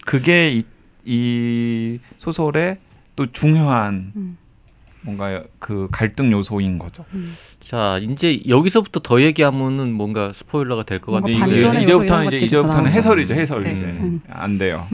그게 0.05 0.51
이, 0.51 0.63
이 1.05 1.99
소설의 2.17 2.77
또 3.15 3.31
중요한 3.31 4.11
음. 4.15 4.37
뭔가 5.01 5.43
그 5.59 5.87
갈등 5.91 6.31
요소인 6.31 6.79
거죠. 6.79 7.05
음. 7.13 7.35
자, 7.61 7.99
이제 8.01 8.41
여기서부터 8.47 9.01
더 9.01 9.21
얘기하면은 9.21 9.93
뭔가 9.93 10.33
스포일러가 10.33 10.83
될 10.83 10.99
것 10.99 11.11
같은데 11.11 11.81
이제부터는 11.83 12.27
이제 12.27 12.37
이제부터는. 12.37 12.91
해설이죠. 12.91 13.33
해설 13.35 13.63
네. 13.63 13.73
이제 13.73 13.83
음. 13.83 14.21
안 14.27 14.57
돼요. 14.57 14.87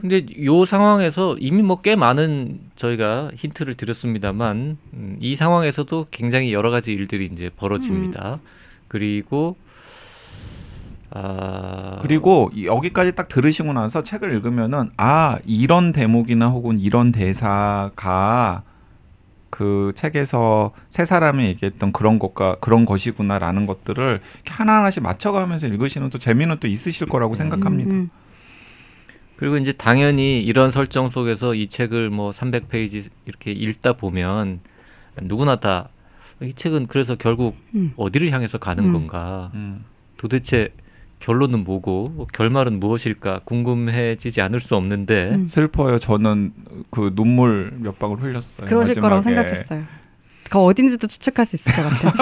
근데 0.00 0.26
요 0.44 0.64
상황에서 0.64 1.36
이미 1.38 1.62
뭐 1.62 1.80
꽤 1.82 1.94
많은 1.96 2.60
저희가 2.76 3.30
힌트를 3.34 3.74
드렸습니다만 3.76 4.76
음, 4.94 5.16
이 5.20 5.36
상황에서도 5.36 6.06
굉장히 6.10 6.52
여러 6.52 6.70
가지 6.70 6.92
일들이 6.92 7.28
이제 7.32 7.50
벌어집니다. 7.56 8.40
그리고 8.88 9.56
아 11.10 11.98
그리고 12.02 12.50
이- 12.54 12.66
여기까지 12.66 13.14
딱 13.14 13.28
들으시고 13.28 13.72
나서 13.72 14.02
책을 14.02 14.32
읽으면은 14.34 14.90
아 14.96 15.38
이런 15.46 15.92
대목이나 15.92 16.48
혹은 16.48 16.78
이런 16.78 17.12
대사가 17.12 18.62
그 19.50 19.92
책에서 19.94 20.72
세 20.88 21.04
사람이 21.06 21.44
얘기했던 21.46 21.92
그런 21.92 22.18
것과 22.18 22.56
그런 22.60 22.84
것이구나라는 22.84 23.66
것들을 23.66 24.20
하나하나씩 24.46 25.02
맞춰가면서 25.02 25.66
읽으시는 25.68 26.10
또 26.10 26.18
재미는 26.18 26.56
또 26.60 26.66
있으실 26.68 27.06
거라고 27.06 27.34
음. 27.34 27.36
생각합니다. 27.36 27.90
음. 27.90 28.10
그리고 29.36 29.56
이제 29.58 29.72
당연히 29.72 30.42
이런 30.42 30.70
설정 30.70 31.08
속에서 31.10 31.54
이 31.54 31.68
책을 31.68 32.10
뭐 32.10 32.32
300페이지 32.32 33.08
이렇게 33.26 33.52
읽다 33.52 33.94
보면 33.94 34.60
누구나 35.22 35.56
다 35.56 35.88
이 36.42 36.52
책은 36.52 36.88
그래서 36.88 37.14
결국 37.14 37.56
음. 37.74 37.94
어디를 37.96 38.30
향해서 38.30 38.58
가는 38.58 38.84
음. 38.84 38.92
건가 38.92 39.50
음. 39.54 39.86
도대체 40.18 40.68
결론은 41.20 41.64
뭐고 41.64 42.12
뭐 42.14 42.26
결말은 42.32 42.78
무엇일까 42.78 43.40
궁금해지지 43.44 44.40
않을 44.40 44.60
수 44.60 44.76
없는데 44.76 45.30
음. 45.34 45.46
슬퍼요. 45.48 45.98
저는 45.98 46.52
그 46.90 47.14
눈물 47.14 47.72
몇 47.78 47.98
방울 47.98 48.18
흘렸어요. 48.20 48.66
그러실 48.66 48.94
거라고 48.96 49.16
마지막에. 49.16 49.48
생각했어요. 49.48 49.84
그 50.50 50.58
어딘지도 50.58 51.06
추측할 51.06 51.44
수 51.44 51.56
있을 51.56 51.72
것 51.72 51.82
같아요. 51.82 52.12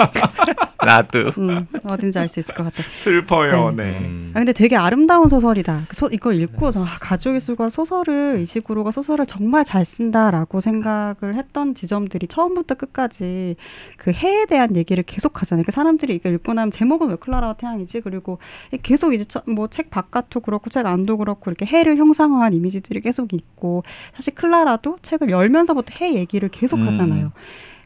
나도 0.85 1.31
음, 1.37 1.67
어딘지 1.83 2.19
알 2.19 2.27
수 2.27 2.39
있을 2.39 2.53
것 2.55 2.63
같아요. 2.63 2.85
슬퍼요. 2.95 3.71
네. 3.71 3.91
네. 3.91 3.99
음. 3.99 4.31
아, 4.33 4.39
근데 4.39 4.53
되게 4.53 4.75
아름다운 4.75 5.29
소설이다. 5.29 5.83
그 5.87 5.95
소, 5.95 6.07
이걸 6.11 6.39
읽고 6.41 6.71
저 6.71 6.81
아, 6.81 6.85
가족의 7.01 7.39
수가 7.39 7.69
소설을 7.69 8.39
이시구로가 8.41 8.91
소설을 8.91 9.25
정말 9.25 9.63
잘 9.63 9.85
쓴다라고 9.85 10.61
생각을 10.61 11.35
했던 11.35 11.75
지점들이 11.75 12.27
처음부터 12.27 12.75
끝까지 12.75 13.55
그 13.97 14.11
해에 14.11 14.45
대한 14.45 14.75
얘기를 14.75 15.03
계속 15.03 15.41
하잖아요. 15.41 15.63
그 15.65 15.71
사람들이 15.71 16.15
이거 16.15 16.29
읽고 16.29 16.53
나면 16.53 16.71
제목은 16.71 17.09
왜 17.09 17.15
클라라와 17.15 17.53
태양이지? 17.53 18.01
그리고 18.01 18.39
계속 18.81 19.13
이제 19.13 19.25
뭐 19.47 19.67
책 19.75 19.89
바깥도 19.89 20.39
그렇고 20.39 20.69
책 20.69 20.85
안도 20.85 21.17
그렇고 21.17 21.51
이렇게 21.51 21.65
해를 21.65 21.97
형상화한 21.97 22.53
이미지들이 22.53 23.01
계속 23.01 23.33
있고 23.33 23.83
사실 24.15 24.33
클라라도 24.33 24.99
책을 25.01 25.29
열면서부터 25.29 25.95
해 25.99 26.13
얘기를 26.13 26.47
계속 26.47 26.77
음. 26.77 26.87
하잖아요. 26.87 27.33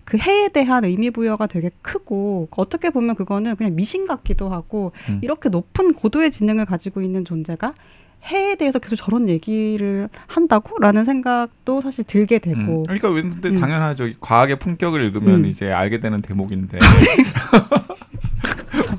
그 0.09 0.17
해에 0.17 0.49
대한 0.49 0.83
의미 0.85 1.11
부여가 1.11 1.45
되게 1.45 1.69
크고 1.83 2.47
어떻게 2.57 2.89
보면 2.89 3.15
그거는 3.15 3.55
그냥 3.55 3.75
미신 3.75 4.07
같기도 4.07 4.49
하고 4.49 4.91
음. 5.07 5.19
이렇게 5.21 5.49
높은 5.49 5.93
고도의 5.93 6.31
지능을 6.31 6.65
가지고 6.65 7.01
있는 7.03 7.23
존재가 7.25 7.75
해에 8.25 8.55
대해서 8.55 8.79
계속 8.79 8.95
저런 8.95 9.29
얘기를 9.29 10.09
한다고라는 10.27 11.05
생각도 11.05 11.81
사실 11.81 12.03
들게 12.05 12.39
되고 12.39 12.57
음. 12.81 12.83
그러니까 12.83 13.09
왜- 13.11 13.21
근데 13.21 13.49
음. 13.49 13.59
당연하죠. 13.61 14.09
과학의 14.19 14.57
품격을 14.57 14.99
읽으면 15.05 15.41
음. 15.41 15.45
이제 15.45 15.71
알게 15.71 15.99
되는 15.99 16.21
대목인데 16.23 16.79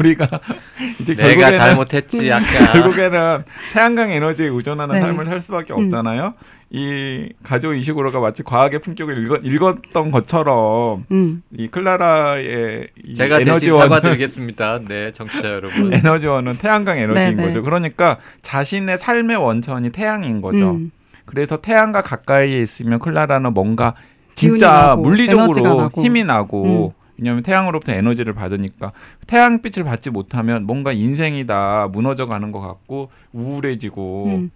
우리가 0.01 0.29
이제 1.01 1.15
내가 1.15 1.29
결국에는 1.29 1.59
잘못했지 1.59 2.19
음. 2.29 2.33
아까 2.33 2.73
결국에는 2.73 3.45
태양광 3.73 4.11
에너지에 4.11 4.47
의존하는 4.47 4.95
네. 4.95 5.01
삶을 5.01 5.27
살 5.27 5.41
수밖에 5.41 5.73
음. 5.73 5.85
없잖아요. 5.85 6.35
이 6.73 7.29
가족 7.43 7.75
이식으로가 7.75 8.21
마치 8.21 8.45
과학의 8.45 8.79
품격을 8.81 9.25
읽었, 9.25 9.41
읽었던 9.43 10.13
것처럼 10.13 11.05
음, 11.11 11.43
이 11.57 11.67
클라라의 11.67 12.89
이 13.05 13.15
제가 13.15 13.39
대신 13.39 13.51
에너지원은 13.51 13.83
사과드리겠습니다. 13.89 14.81
네, 14.89 15.13
청취자 15.13 15.49
여러분. 15.51 15.93
에너지원은 15.93 16.59
태양광 16.59 16.99
에너지인 16.99 17.37
네, 17.37 17.43
네. 17.43 17.43
거죠. 17.43 17.63
그러니까 17.63 18.19
자신의 18.43 18.99
삶의 18.99 19.37
원천이 19.37 19.91
태양인 19.91 20.41
거죠. 20.41 20.71
음, 20.71 20.93
그래서 21.25 21.61
태양과 21.61 22.03
가까이에 22.03 22.61
있으면 22.63 23.01
클라라는 23.01 23.53
뭔가 23.53 23.95
진짜 24.37 24.95
물리적으로 24.97 25.77
나고. 25.77 26.03
힘이 26.03 26.23
나고 26.23 26.95
왜냐하면 27.21 27.43
태양으로부터 27.43 27.93
에너지를 27.93 28.33
받으니까 28.33 28.93
태양빛을 29.27 29.85
받지 29.85 30.11
못하면 30.11 30.65
뭔가 30.65 30.93
인생이 30.93 31.47
다 31.47 31.89
무너져 31.93 32.27
가는 32.27 32.51
것 32.51 32.61
같고 32.61 33.11
우울해지고 33.33 34.27
음, 34.27 34.51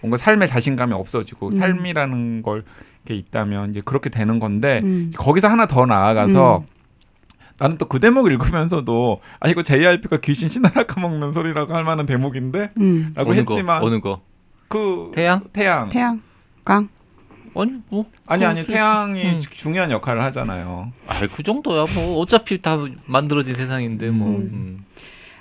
뭔가 0.00 0.16
삶의 0.16 0.48
자신감이 0.48 0.92
없어지고 0.92 1.46
음. 1.46 1.50
삶이라는 1.52 2.42
걸게 2.42 3.14
있다면 3.14 3.70
이제 3.70 3.80
그렇게 3.84 4.10
되는 4.10 4.38
건데 4.40 4.80
음. 4.82 5.12
거기서 5.16 5.48
하나 5.48 5.66
더 5.66 5.86
나아가서 5.86 6.64
나는 7.58 7.76
또 7.76 7.86
그 7.86 7.98
대목 7.98 8.26
읽으면서도 8.26 9.20
아 9.40 9.48
이거 9.48 9.62
JYP가 9.62 10.18
귀신 10.18 10.48
신하라 10.48 10.84
까먹는 10.84 11.32
소리라고 11.32 11.74
할 11.74 11.84
만한 11.84 12.06
대목인데 12.06 12.70
음. 12.78 13.12
라고 13.14 13.34
했지만 13.34 13.80
거? 13.80 13.86
어느 13.86 14.00
거? 14.00 14.20
그 14.68 15.10
태양? 15.14 15.44
태양 15.52 15.88
태양, 15.88 16.20
광, 16.64 16.88
아니 17.62 17.72
뭐 17.88 18.06
아니 18.26 18.44
아니 18.44 18.64
그- 18.64 18.72
태양이 18.72 19.22
음. 19.22 19.40
중요한 19.54 19.90
역할을 19.90 20.22
하잖아요. 20.24 20.92
아이 21.06 21.26
그 21.28 21.42
정도야 21.42 21.84
뭐 21.94 22.18
어차피 22.18 22.60
다 22.62 22.76
만들어진 23.06 23.54
세상인데 23.56 24.10
뭐. 24.10 24.28
음. 24.28 24.34
음. 24.52 24.84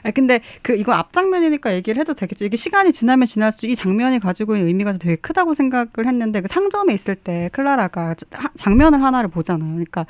아 0.04 0.12
근데 0.12 0.42
그 0.62 0.76
이거 0.76 0.94
앞 0.94 1.12
장면이니까 1.12 1.74
얘기를 1.74 2.00
해도 2.00 2.14
되겠죠. 2.14 2.46
이게 2.46 2.56
시간이 2.56 2.94
지나면 2.94 3.26
지날수록 3.26 3.70
이 3.70 3.76
장면이 3.76 4.20
가지고 4.20 4.56
있는 4.56 4.68
의미가 4.68 4.94
되게 5.00 5.16
크다고 5.16 5.54
생각을 5.54 6.06
했는데 6.06 6.42
그 6.42 6.48
상점에 6.48 6.94
있을 6.94 7.16
때 7.16 7.50
클라라가 7.52 8.14
자- 8.14 8.52
장면을 8.56 9.02
하나를 9.04 9.30
보잖아요. 9.30 9.70
그러니까 9.72 10.06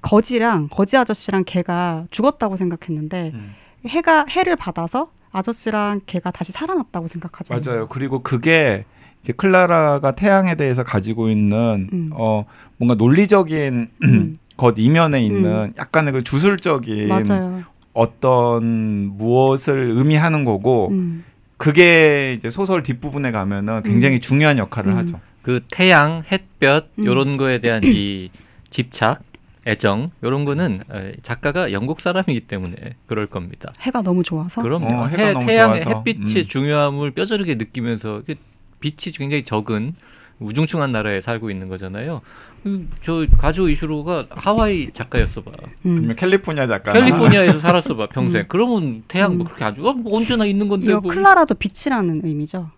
거지랑 0.00 0.68
거지 0.70 0.96
아저씨랑 0.96 1.44
개가 1.44 2.06
죽었다고 2.10 2.56
생각했는데 2.56 3.32
음. 3.34 3.54
해가 3.86 4.26
해를 4.30 4.56
받아서 4.56 5.10
아저씨랑 5.32 6.02
개가 6.06 6.30
다시 6.30 6.52
살아났다고 6.52 7.08
생각하잖아요. 7.08 7.62
맞아요. 7.64 7.88
그리고 7.88 8.22
그게 8.22 8.84
이제 9.22 9.32
클라라가 9.32 10.12
태양에 10.14 10.54
대해서 10.56 10.82
가지고 10.82 11.28
있는 11.28 11.88
음. 11.92 12.10
어 12.12 12.44
뭔가 12.76 12.94
논리적인 12.94 13.88
음. 14.04 14.38
것 14.56 14.74
이면에 14.76 15.22
있는 15.24 15.72
약간의 15.78 16.12
그 16.12 16.24
주술적인 16.24 17.08
맞아요. 17.08 17.62
어떤 17.94 19.16
무엇을 19.16 19.92
의미하는 19.96 20.44
거고 20.44 20.88
음. 20.90 21.24
그게 21.56 22.34
이제 22.36 22.50
소설 22.50 22.82
뒷부분에 22.82 23.30
가면은 23.30 23.82
굉장히 23.82 24.20
중요한 24.20 24.58
역할을 24.58 24.92
음. 24.92 24.98
하죠. 24.98 25.20
그 25.42 25.60
태양, 25.70 26.22
햇볕 26.30 26.92
음. 26.98 27.04
요런 27.04 27.36
거에 27.36 27.60
대한 27.60 27.82
이 27.84 28.30
집착, 28.70 29.22
애정 29.66 30.10
요런 30.22 30.44
거는 30.44 30.80
에, 30.92 31.12
작가가 31.22 31.72
영국 31.72 32.00
사람이기 32.00 32.40
때문에 32.42 32.74
그럴 33.06 33.26
겁니다. 33.26 33.72
해가 33.80 34.02
너무 34.02 34.22
좋아서. 34.22 34.60
그럼요. 34.60 34.86
어, 34.86 35.06
해가 35.06 35.24
해, 35.24 35.32
너무 35.32 35.46
태양의 35.46 35.82
좋아서. 35.82 35.98
햇빛의 35.98 36.42
음. 36.42 36.48
중요함을 36.48 37.12
뼈저리게 37.12 37.54
느끼면서 37.56 38.22
그 38.26 38.34
빛이 38.82 39.14
굉장히 39.14 39.44
적은 39.44 39.94
우중충한 40.40 40.92
나라에 40.92 41.20
살고 41.20 41.50
있는 41.50 41.68
거잖아요. 41.68 42.20
음, 42.66 42.90
저 43.00 43.26
가조 43.38 43.68
이슈로가 43.68 44.26
하와이 44.30 44.90
작가였어 44.92 45.42
봐. 45.42 45.52
음. 45.86 45.96
그러면 45.96 46.16
캘리포니아 46.16 46.66
작가 46.66 46.92
캘리포니아에서 46.92 47.58
살았어 47.60 47.96
봐 47.96 48.08
평생. 48.08 48.42
음. 48.42 48.44
그러면 48.48 49.02
태양 49.08 49.36
뭐 49.36 49.44
음. 49.44 49.46
그렇게 49.46 49.64
아주 49.64 49.86
어, 49.86 49.92
뭐 49.92 50.16
언제나 50.16 50.44
있는 50.44 50.68
건데 50.68 50.86
이거 50.86 51.00
뭐. 51.00 51.12
클라라도 51.12 51.54
빛이라는 51.54 52.22
의미죠. 52.24 52.70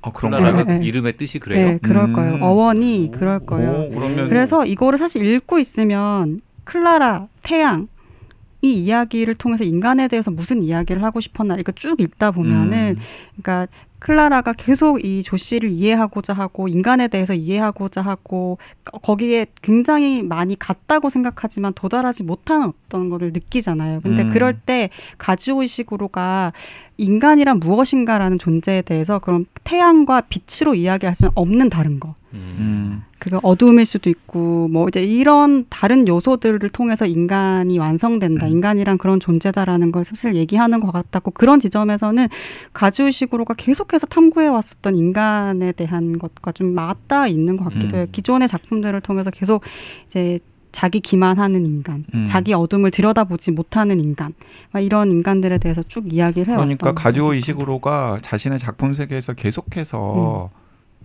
어, 0.00 0.12
그런 0.12 0.32
클라라가. 0.32 0.64
네, 0.64 0.78
네. 0.78 0.86
이름의 0.86 1.16
뜻이 1.16 1.38
그래요. 1.38 1.68
네, 1.68 1.78
그럴 1.82 2.04
음. 2.04 2.12
거예요. 2.12 2.44
어원이 2.44 3.10
그럴 3.12 3.40
거예요. 3.40 3.86
오, 3.86 3.90
그러면 3.90 4.28
그래서 4.28 4.64
이거를 4.64 4.98
사실 4.98 5.24
읽고 5.24 5.58
있으면 5.58 6.40
클라라, 6.64 7.26
태양 7.42 7.88
이 8.60 8.72
이야기를 8.72 9.36
통해서 9.36 9.64
인간에 9.64 10.08
대해서 10.08 10.30
무슨 10.30 10.62
이야기를 10.62 11.02
하고 11.02 11.20
싶었나 11.20 11.56
이거 11.56 11.72
쭉 11.72 12.00
읽다 12.00 12.32
보면은 12.32 12.96
음. 12.98 13.02
그러니까 13.40 13.68
클라라가 14.00 14.52
계속 14.52 15.04
이 15.04 15.22
조 15.24 15.36
씨를 15.36 15.68
이해하고자 15.70 16.32
하고 16.32 16.68
인간에 16.68 17.08
대해서 17.08 17.34
이해하고자 17.34 18.00
하고 18.00 18.58
거- 18.84 18.98
거기에 18.98 19.46
굉장히 19.62 20.22
많이 20.22 20.58
같다고 20.58 21.10
생각하지만 21.10 21.72
도달하지 21.74 22.22
못하는 22.22 22.68
어떤 22.86 23.10
거를 23.10 23.32
느끼잖아요. 23.32 24.00
근데 24.02 24.22
음. 24.22 24.30
그럴 24.32 24.54
때 24.58 24.90
가지오이시구로가 25.18 26.52
인간이란 27.00 27.60
무엇인가라는 27.60 28.38
존재에 28.38 28.82
대해서 28.82 29.18
그런 29.20 29.46
태양과 29.64 30.22
빛으로 30.22 30.74
이야기할 30.74 31.14
수는 31.14 31.30
없는 31.34 31.70
다른 31.70 32.00
거. 32.00 32.14
음. 32.34 32.56
음. 32.58 33.02
그게 33.20 33.36
어두움일 33.42 33.84
수도 33.84 34.10
있고 34.10 34.68
뭐 34.68 34.86
이제 34.88 35.02
이런 35.02 35.66
다른 35.70 36.06
요소들을 36.06 36.68
통해서 36.70 37.04
인간이 37.04 37.76
완성된다 37.78 38.46
음. 38.46 38.52
인간이란 38.52 38.98
그런 38.98 39.18
존재다라는 39.18 39.90
걸 39.90 40.04
사실 40.04 40.36
얘기하는 40.36 40.78
것 40.78 40.92
같았고 40.92 41.32
그런 41.32 41.58
지점에서는 41.58 42.28
가주의식으로가 42.72 43.54
계속 43.54 43.87
해서 43.96 44.06
탐구해 44.06 44.48
왔었던 44.48 44.96
인간에 44.96 45.72
대한 45.72 46.18
것과 46.18 46.52
좀 46.52 46.74
맞닿아 46.74 47.26
있는 47.26 47.56
것 47.56 47.64
같기도 47.64 47.96
해요 47.96 48.04
음. 48.04 48.12
기존의 48.12 48.48
작품들을 48.48 49.00
통해서 49.00 49.30
계속 49.30 49.62
이제 50.06 50.40
자기 50.72 51.00
기만하는 51.00 51.66
인간, 51.66 52.04
음. 52.14 52.26
자기 52.26 52.52
어둠을 52.52 52.90
들여다보지 52.90 53.52
못하는 53.52 54.00
인간, 54.00 54.34
막 54.70 54.80
이런 54.80 55.10
인간들에 55.10 55.58
대해서 55.58 55.82
쭉 55.82 56.12
이야기를 56.12 56.48
해왔던. 56.48 56.76
그러니까 56.76 56.92
가지오. 56.92 57.34
이시구로가 57.34 58.18
자신의 58.22 58.58
작품 58.58 58.92
세계에서 58.92 59.32
음. 59.32 59.34
계속해서 59.36 60.50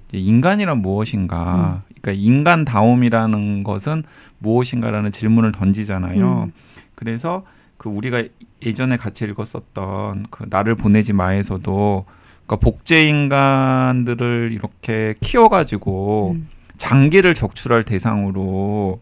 이제 0.09 0.19
인간이란 0.19 0.79
무엇인가, 0.79 1.83
그러니까 2.01 2.11
인간다움이라는 2.11 3.63
것은 3.63 4.03
무엇인가라는 4.39 5.11
질문을 5.11 5.53
던지잖아요. 5.53 6.43
음. 6.43 6.51
그래서 6.95 7.43
그 7.77 7.89
우리가 7.89 8.23
예전에 8.65 8.97
같이 8.97 9.25
읽었었던 9.25 10.27
그 10.29 10.45
나를 10.49 10.75
보내지 10.75 11.13
마에서도 11.13 12.05
그러니까 12.45 12.56
복제 12.58 13.03
인간들을 13.03 14.51
이렇게 14.53 15.15
키워가지고 15.21 16.36
음. 16.36 16.47
장기를 16.77 17.34
적출할 17.36 17.84
대상으로 17.84 18.99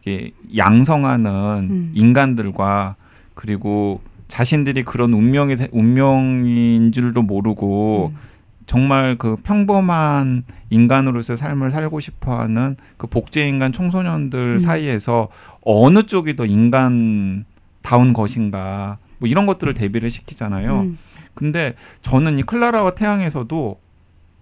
이게 0.00 0.32
양성하는 0.56 1.30
음. 1.70 1.92
인간들과 1.94 2.96
그리고 3.34 4.00
자신들이 4.28 4.82
그런 4.84 5.12
운명이 5.12 5.56
운명인 5.72 6.92
줄도 6.92 7.22
모르고 7.22 8.12
음. 8.14 8.18
정말 8.66 9.16
그 9.18 9.36
평범한 9.42 10.44
인간으로서의 10.70 11.36
삶을 11.36 11.70
살고 11.70 12.00
싶어하는 12.00 12.76
그 12.96 13.06
복제 13.06 13.46
인간 13.46 13.72
청소년들 13.72 14.54
음. 14.54 14.58
사이에서 14.58 15.28
어느 15.62 16.04
쪽이 16.04 16.36
더 16.36 16.46
인간다운 16.46 18.12
것인가 18.14 18.98
뭐 19.18 19.28
이런 19.28 19.46
것들을 19.46 19.74
대비를 19.74 20.10
시키잖아요. 20.10 20.86
음. 21.32 21.34
근데 21.34 21.74
저는 22.02 22.38
이 22.38 22.42
클라라와 22.42 22.94
태양에서도 22.94 23.80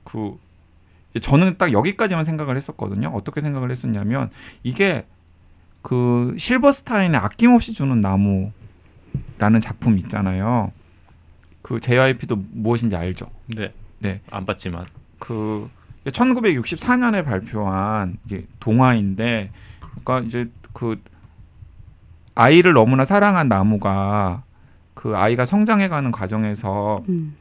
그 0.04 0.38
저는 1.20 1.56
딱 1.58 1.72
여기까지만 1.72 2.24
생각을 2.24 2.56
했었거든요. 2.56 3.08
어떻게 3.08 3.40
생각을 3.40 3.70
했었냐면 3.70 4.30
이게 4.62 5.06
그 5.82 6.34
실버스타인의 6.38 7.18
아낌없이 7.18 7.72
주는 7.72 8.00
나무라는 8.00 9.60
작품 9.60 9.98
있잖아요. 9.98 10.72
그 11.62 11.80
JYP도 11.80 12.36
무엇인지 12.52 12.96
알죠? 12.96 13.30
네. 13.46 13.72
네. 13.98 14.20
안 14.30 14.46
봤지만. 14.46 14.86
그 15.18 15.68
1964년에 16.06 17.24
발표한 17.24 18.18
이게 18.26 18.46
동화인데 18.58 19.50
그러니까 19.80 20.20
이제 20.20 20.50
그 20.72 21.02
아이를 22.34 22.72
너무나 22.72 23.04
사랑한 23.04 23.48
나무가 23.48 24.42
그 25.00 25.16
아이가 25.16 25.46
성장해가는 25.46 26.12
과정에서 26.12 27.02
음. 27.08 27.34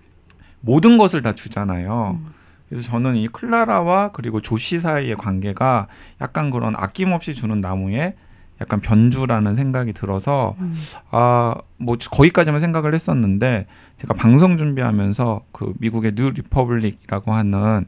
모든 0.62 0.98
것을 0.98 1.22
다 1.22 1.36
주잖아요. 1.36 2.18
음. 2.18 2.32
그래서 2.70 2.88
저는 2.88 3.18
이 3.18 3.28
클라라와 3.28 4.14
그리고 4.14 4.40
조시 4.40 4.80
사이의 4.80 5.18
관계가 5.18 5.88
약간 6.22 6.52
그런 6.52 6.74
아낌없이 6.78 7.34
주는 7.34 7.60
나무에 7.60 8.16
약간 8.62 8.80
변주라는 8.80 9.58
생각이 9.58 9.92
들어서 9.92 10.56
음. 10.60 10.78
아뭐 11.12 11.98
거기까지만 12.10 12.62
생각을 12.62 12.96
했었는데 12.96 13.66
제가 13.98 14.14
방송 14.14 14.56
준비하면서 14.58 15.42
그 15.52 15.74
미국의 15.80 16.16
New 16.16 16.30
Republic이라고 16.30 17.34
하는 17.34 17.88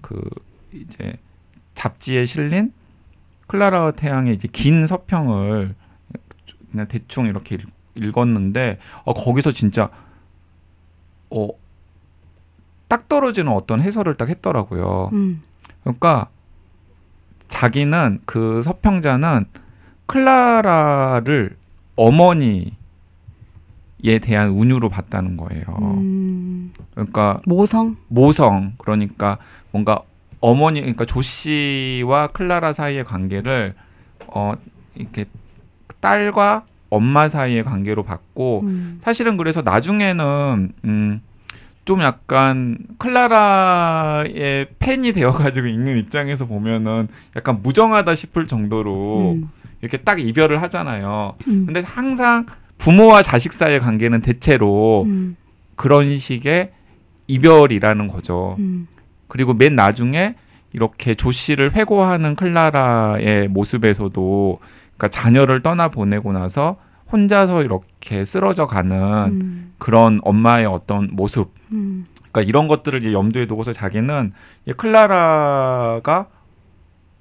그 0.00 0.20
이제 0.72 1.12
잡지에 1.76 2.24
실린 2.24 2.72
클라라와 3.46 3.92
태양의 3.92 4.34
이제 4.34 4.48
긴 4.50 4.86
서평을 4.86 5.76
그냥 6.72 6.88
대충 6.88 7.26
이렇게 7.26 7.58
읽, 7.98 8.04
읽었는데 8.04 8.78
어 9.04 9.14
거기서 9.14 9.52
진짜 9.52 9.90
어 11.30 11.48
딱 12.88 13.08
떨어지는 13.08 13.52
어떤 13.52 13.80
해설을 13.80 14.16
딱 14.16 14.28
했더라고요. 14.28 15.10
음. 15.12 15.42
그러니까 15.82 16.28
자기는 17.48 18.20
그 18.24 18.62
서평자는 18.64 19.44
클라라를 20.06 21.56
어머니에 21.96 22.70
대한 24.22 24.50
운유로 24.50 24.88
봤다는 24.88 25.36
거예요. 25.36 25.64
음. 25.82 26.72
그러니까 26.94 27.40
모성. 27.46 27.96
모성 28.08 28.72
그러니까 28.78 29.38
뭔가 29.70 30.00
어머니 30.40 30.80
그러니까 30.80 31.04
조 31.04 31.20
씨와 31.20 32.28
클라라 32.28 32.72
사이의 32.72 33.04
관계를 33.04 33.74
어 34.28 34.54
이렇게 34.94 35.26
딸과 36.00 36.64
엄마 36.90 37.28
사이의 37.28 37.64
관계로 37.64 38.02
봤고 38.02 38.60
음. 38.64 38.98
사실은 39.02 39.36
그래서 39.36 39.62
나중에는 39.62 40.72
음, 40.84 41.20
좀 41.84 42.02
약간 42.02 42.76
클라라의 42.98 44.68
팬이 44.78 45.12
되어가지고 45.12 45.66
읽는 45.66 45.98
입장에서 45.98 46.46
보면은 46.46 47.08
약간 47.36 47.62
무정하다 47.62 48.14
싶을 48.14 48.46
정도로 48.46 49.32
음. 49.32 49.50
이렇게 49.80 49.98
딱 49.98 50.20
이별을 50.20 50.60
하잖아요. 50.62 51.34
음. 51.46 51.66
근데 51.66 51.80
항상 51.80 52.46
부모와 52.78 53.22
자식 53.22 53.52
사이의 53.52 53.80
관계는 53.80 54.20
대체로 54.20 55.04
음. 55.06 55.36
그런 55.76 56.16
식의 56.16 56.72
이별이라는 57.26 58.08
거죠. 58.08 58.56
음. 58.58 58.86
그리고 59.28 59.54
맨 59.54 59.76
나중에 59.76 60.34
이렇게 60.72 61.14
조 61.14 61.30
씨를 61.30 61.72
회고하는 61.72 62.34
클라라의 62.34 63.48
모습에서도 63.48 64.60
그러니까 64.98 65.08
자녀를 65.08 65.62
떠나 65.62 65.88
보내고 65.88 66.32
나서 66.32 66.76
혼자서 67.10 67.62
이렇게 67.62 68.24
쓰러져 68.24 68.66
가는 68.66 68.96
음. 69.28 69.72
그런 69.78 70.20
엄마의 70.24 70.66
어떤 70.66 71.08
모습 71.12 71.54
음. 71.72 72.06
그러니까 72.16 72.42
이런 72.42 72.68
것들을 72.68 73.00
이제 73.00 73.12
염두에 73.12 73.46
두고서 73.46 73.72
자기는 73.72 74.32
이 74.66 74.72
클라라가 74.74 76.26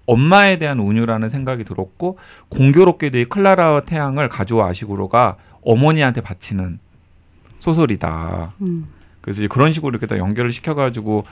엄마에 0.07 0.57
대한 0.57 0.79
운유라는 0.79 1.29
생각이 1.29 1.63
들었고 1.63 2.17
공교롭게도 2.49 3.19
이 3.19 3.25
클라라 3.25 3.81
태양을 3.81 4.27
가주와 4.29 4.69
아시구로가 4.69 5.37
어머니한테 5.61 6.21
바치는 6.21 6.79
소설이다. 7.59 8.53
음. 8.61 8.87
그래서 9.21 9.41
이제 9.41 9.47
그런 9.47 9.73
식으로 9.73 9.91
이렇게 9.91 10.07
다 10.07 10.17
연결을 10.17 10.51
시켜가지고 10.51 11.25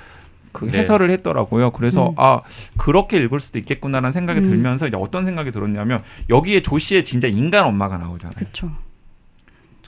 그 0.56 0.66
네. 0.66 0.78
해설을 0.78 1.12
했더라고요. 1.12 1.72
그래서 1.72 2.10
음. 2.10 2.16
아 2.18 2.42
그렇게 2.78 3.18
읽을 3.18 3.42
수도 3.42 3.60
있겠구나라는 3.60 4.12
생각이 4.12 4.40
음. 4.40 4.46
들면서 4.46 4.88
이제 4.88 4.96
어떤 4.98 5.26
생각이 5.26 5.52
들었냐면 5.52 6.02
여기에 6.30 6.62
조 6.62 6.78
씨의 6.78 7.04
진짜 7.04 7.28
인간 7.28 7.66
엄마가 7.66 7.98
나오잖아요. 7.98 8.36
그렇죠. 8.36 8.72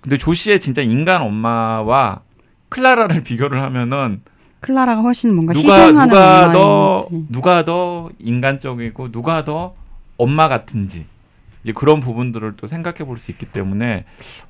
근데 0.01 0.17
조 0.17 0.33
씨의 0.33 0.59
진짜 0.59 0.81
인간 0.81 1.21
엄마와 1.21 2.19
클라라를 2.69 3.23
비교를 3.23 3.61
하면은 3.63 4.21
클라라가 4.59 5.01
훨씬 5.01 5.33
뭔가 5.33 5.53
누가 5.53 5.75
희생하는 5.75 6.09
누가 6.09 6.51
더. 6.51 7.07
누가 7.29 7.65
더 7.65 8.09
인간적이고 8.19 9.11
누가 9.11 9.45
더 9.45 9.73
엄마 10.17 10.49
같은지 10.49 11.05
이제 11.67 11.73
그런 11.73 11.99
부분들을 11.99 12.53
또 12.57 12.65
생각해 12.67 12.99
볼 12.99 13.17
수 13.17 13.31
있기 13.31 13.47
때문에 13.47 14.05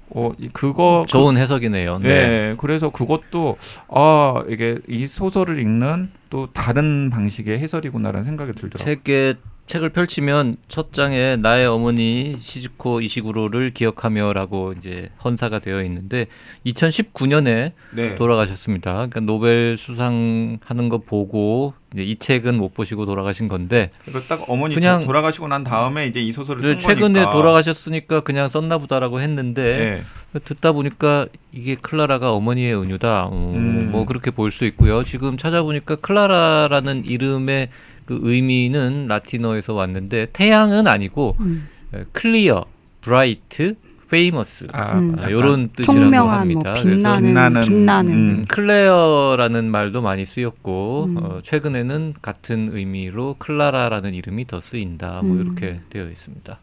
어 0.09 0.31
이- 0.37 0.49
그거 0.53 1.05
그- 1.07 1.11
좋은 1.11 1.37
해석이네요. 1.37 1.99
네. 1.99 2.07
네, 2.07 2.55
그래서 2.59 2.89
그것도 2.89 3.57
아 3.89 4.43
이게 4.49 4.77
이 4.87 5.07
소설을 5.07 5.59
읽는 5.59 6.11
또 6.29 6.47
다른 6.53 7.09
방식의 7.09 7.59
해설이구나라는 7.59 8.25
생각이 8.25 8.51
들더라고요. 8.51 8.85
책에 8.95 9.35
책을 9.67 9.89
펼치면 9.89 10.55
첫 10.69 10.93
장에 10.93 11.35
나의 11.35 11.67
어머니 11.67 12.37
시즈코 12.39 13.01
이시구로를 13.01 13.71
기억하며라고 13.73 14.73
이제 14.79 15.09
헌사가 15.23 15.59
되어 15.59 15.83
있는데 15.83 16.27
2019년에 16.65 17.73
네. 17.93 18.15
돌아가셨습니다. 18.15 18.93
그러니까 18.93 19.19
노벨 19.19 19.75
수상하는 19.77 20.87
거 20.89 20.99
보고 20.99 21.73
이제 21.93 22.03
이 22.03 22.15
책은 22.17 22.55
못 22.57 22.73
보시고 22.73 23.05
돌아가신 23.05 23.49
건데 23.49 23.91
그리고 24.05 24.21
딱 24.29 24.45
어머니 24.47 24.73
그냥- 24.75 25.05
돌아가시고 25.05 25.49
난 25.49 25.65
다음에 25.65 26.07
이제 26.07 26.21
이 26.21 26.31
소설을 26.31 26.61
쓴 26.61 26.79
최근에 26.79 27.19
거니까. 27.19 27.31
돌아가셨으니까 27.33 28.21
그냥 28.21 28.47
썼나 28.47 28.77
보다라고 28.77 29.19
했는데 29.19 30.03
네. 30.33 30.39
듣다 30.45 30.71
보니까 30.71 31.27
이게 31.51 31.75
클라라가 31.75 32.31
어머니의 32.31 32.73
은유다. 32.79 33.25
어, 33.25 33.53
음. 33.55 33.89
뭐 33.91 34.05
그렇게 34.05 34.31
볼 34.31 34.49
수 34.51 34.63
있고요. 34.65 35.03
지금 35.03 35.35
찾아보니까 35.37 35.95
클라라라는 35.97 37.03
이름의 37.05 37.67
그 38.07 38.19
의미는 38.23 39.07
라틴어에서 39.07 39.73
왔는데 39.73 40.29
태양은 40.33 40.87
아니고 40.87 41.35
음. 41.39 41.67
clear, 42.13 42.65
bright, 43.01 43.75
famous 44.07 44.65
아, 44.71 44.97
음. 44.97 45.15
아, 45.19 45.29
이런 45.29 45.69
뜻이라고 45.69 46.29
합니다. 46.29 46.73
뭐 46.73 46.81
그래서 46.81 46.95
빛나는 46.95 47.27
빛나는, 47.27 47.61
빛나는, 47.61 48.13
음. 48.13 48.45
클레어라는 48.47 49.69
말도 49.69 50.01
많이 50.01 50.25
쓰였고 50.25 51.05
음. 51.09 51.17
어, 51.17 51.39
최근에는 51.43 52.15
같은 52.21 52.69
의미로 52.73 53.35
클라라라는 53.37 54.13
이름이 54.13 54.47
더 54.47 54.61
쓰인다. 54.61 55.21
뭐 55.23 55.35
음. 55.35 55.41
이렇게 55.41 55.81
되어 55.89 56.09
있습니다. 56.09 56.59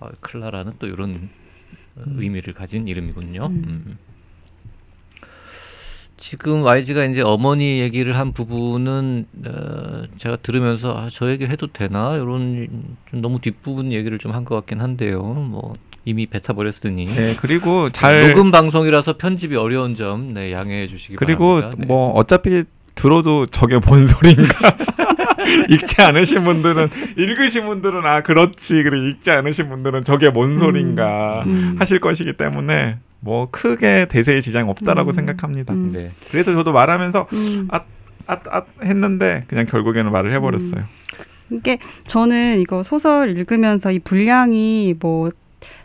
어, 0.00 0.08
클라라는 0.20 0.74
또 0.78 0.86
이런 0.86 1.30
어, 1.96 2.02
음. 2.06 2.16
의미를 2.18 2.52
가진 2.52 2.86
이름이군요. 2.86 3.46
음. 3.46 3.98
음. 6.22 6.28
지금 6.28 6.62
YG가 6.62 7.04
이제 7.06 7.20
어머니 7.20 7.80
얘기를 7.80 8.16
한 8.16 8.32
부분은 8.32 9.26
어, 9.46 10.02
제가 10.18 10.36
들으면서 10.36 10.92
아, 10.96 11.08
저 11.10 11.30
얘기 11.30 11.46
해도 11.46 11.66
되나 11.72 12.14
이런 12.14 12.68
좀 13.10 13.20
너무 13.20 13.40
뒷부분 13.40 13.92
얘기를 13.92 14.18
좀 14.18 14.32
한 14.32 14.44
것 14.44 14.54
같긴 14.54 14.80
한데요. 14.80 15.20
뭐 15.22 15.74
이미 16.04 16.26
뱉어 16.26 16.54
버렸으니 16.54 17.06
네, 17.06 17.36
그리고 17.40 17.90
잘 17.90 18.28
녹음 18.32 18.50
방송이라서 18.50 19.18
편집이 19.18 19.56
어려운 19.56 19.94
점 19.94 20.32
네, 20.34 20.52
양해해 20.52 20.88
주시기 20.88 21.16
그리고 21.16 21.56
바랍니다. 21.56 21.76
네. 21.80 21.86
뭐 21.86 22.10
어차피 22.12 22.64
들어도 22.94 23.46
저게 23.46 23.78
뭔 23.78 24.06
소리인가 24.06 24.76
읽지 25.70 26.02
않으신 26.02 26.44
분들은 26.44 26.88
읽으신 27.18 27.66
분들은 27.66 28.04
아 28.06 28.22
그렇지 28.22 28.82
그리고 28.82 28.96
읽지 29.08 29.30
않으신 29.30 29.68
분들은 29.68 30.04
저게 30.04 30.30
뭔 30.30 30.52
음. 30.52 30.58
소리인가 30.58 31.42
음. 31.46 31.76
하실 31.78 31.98
것이기 32.00 32.34
때문에 32.36 32.96
뭐 33.24 33.48
크게 33.50 34.08
대세에 34.10 34.40
지장 34.40 34.68
없다라고 34.68 35.12
음. 35.12 35.14
생각합니다. 35.14 35.72
음. 35.72 35.92
네. 35.92 36.12
그래서 36.30 36.52
저도 36.52 36.72
말하면서 36.72 37.28
음. 37.32 37.68
아, 37.70 37.82
아, 38.26 38.36
아 38.50 38.64
했는데 38.82 39.44
그냥 39.46 39.64
결국에는 39.66 40.10
말을 40.10 40.32
해버렸어요. 40.34 40.82
이게 41.50 41.78
저는 42.06 42.58
이거 42.60 42.82
소설 42.82 43.30
읽으면서 43.30 43.92
이 43.92 44.00
분량이 44.00 44.96
뭐 44.98 45.30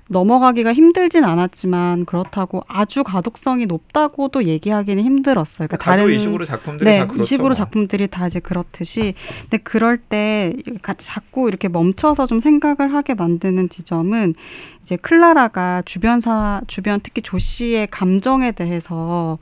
넘어가기가 0.10 0.74
힘들진 0.74 1.24
않았지만 1.24 2.06
그렇다고 2.06 2.64
아주 2.68 3.04
가독성이 3.04 3.66
높다고도 3.66 4.46
얘기하기는 4.46 5.04
힘들었어요. 5.04 5.68
그러니까 5.68 5.78
가도 5.78 6.04
다른 6.04 6.14
이 6.14 6.20
식으로 6.20 6.46
작품들이 6.46 6.90
네, 6.90 7.00
다 7.00 7.08
그렇죠. 7.08 7.24
이 7.24 7.26
식으로 7.26 7.48
뭐. 7.50 7.54
작품들이 7.56 8.08
다 8.08 8.28
이제 8.28 8.40
그렇듯이 8.40 9.14
근데 9.42 9.58
그럴 9.58 9.98
때 9.98 10.54
자꾸 10.98 11.48
이렇게 11.48 11.68
멈춰서 11.68 12.26
좀 12.28 12.40
생각을 12.40 12.94
하게 12.94 13.14
만드는 13.14 13.70
지점은 13.70 14.36
이제 14.82 14.96
클라라가 14.96 15.84
주변사 15.86 16.62
주변 16.68 17.02
특히 17.02 17.22
조 17.22 17.38
씨의 17.38 17.88
감정에 17.92 18.52
대해서 18.54 19.38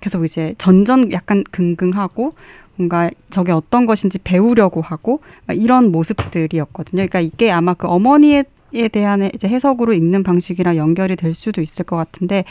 계속 0.00 0.24
이제 0.24 0.52
전전 0.58 1.12
약간 1.12 1.44
긍긍하고 1.50 2.34
뭔가 2.76 3.10
저게 3.30 3.52
어떤 3.52 3.86
것인지 3.86 4.18
배우려고 4.18 4.80
하고 4.80 5.20
막 5.46 5.56
이런 5.56 5.90
모습들이었거든요. 5.90 7.06
그러니까 7.08 7.20
이게 7.20 7.50
아마 7.50 7.74
그 7.74 7.88
어머니 7.88 8.44
에 8.74 8.88
대한 8.88 9.30
이제 9.34 9.48
해석으로 9.48 9.92
읽는 9.94 10.22
방식이랑 10.22 10.76
연결이 10.76 11.16
될 11.16 11.34
수도 11.34 11.60
있을 11.62 11.84
것 11.84 11.96
같은데 11.96 12.44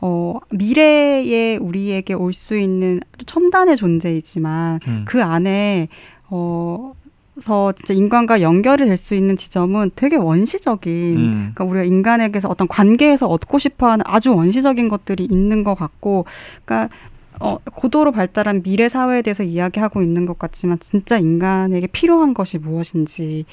어, 0.00 0.38
미래에 0.50 1.56
우리에게 1.56 2.14
올 2.14 2.32
수 2.32 2.56
있는 2.56 3.00
첨단의 3.26 3.76
존재이지만 3.76 4.80
음. 4.86 5.04
그 5.06 5.22
안에 5.22 5.88
어, 6.28 6.92
서 7.40 7.72
진짜 7.72 7.92
인간과 7.94 8.40
연결이 8.40 8.86
될 8.86 8.96
수 8.96 9.14
있는 9.14 9.36
지점은 9.36 9.90
되게 9.94 10.16
원시적인 10.16 11.16
음. 11.16 11.52
그러니까 11.54 11.64
우리가 11.64 11.84
인간에게서 11.84 12.48
어떤 12.48 12.66
관계에서 12.68 13.26
얻고 13.26 13.58
싶어하는 13.58 14.04
아주 14.06 14.34
원시적인 14.34 14.88
것들이 14.88 15.24
있는 15.24 15.62
것 15.64 15.74
같고, 15.74 16.24
그러니까 16.64 16.94
어, 17.40 17.58
고도로 17.58 18.12
발달한 18.12 18.62
미래 18.62 18.88
사회에 18.88 19.22
대해서 19.22 19.42
이야기하고 19.42 20.02
있는 20.02 20.24
것 20.26 20.38
같지만 20.38 20.78
진짜 20.80 21.18
인간에게 21.18 21.86
필요한 21.88 22.32
것이 22.34 22.58
무엇인지에 22.58 23.44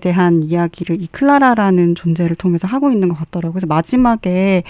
대한 0.00 0.42
이야기를 0.42 1.00
이 1.00 1.06
클라라라는 1.08 1.94
존재를 1.94 2.36
통해서 2.36 2.66
하고 2.66 2.90
있는 2.90 3.08
것 3.08 3.14
같더라고요. 3.16 3.52
그래서 3.52 3.66
마지막에 3.66 4.64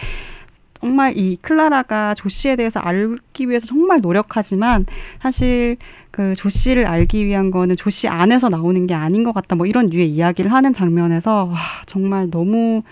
정말 0.81 1.17
이 1.19 1.37
클라라가 1.37 2.15
조 2.15 2.29
씨에 2.31 2.57
대해서 2.57 2.81
알기 2.81 3.49
위해서 3.51 3.67
정말 3.67 4.01
노력하지만 4.01 4.87
사실 5.23 5.77
그 6.11 6.35
조 6.37 6.49
씨를 6.49 6.87
알기 6.87 7.25
위한 7.27 7.51
거는 7.51 7.77
조씨 7.77 8.09
안에서 8.09 8.49
나오는 8.49 8.87
게 8.87 8.95
아닌 8.95 9.25
것 9.25 9.33
같다. 9.33 9.57
뭐 9.57 9.67
이런 9.67 9.87
류의 9.87 10.11
이야기를 10.11 10.53
하는 10.53 10.73
장면에서 10.75 11.45
와, 11.45 11.57
정말 11.87 12.31
너무 12.31 12.83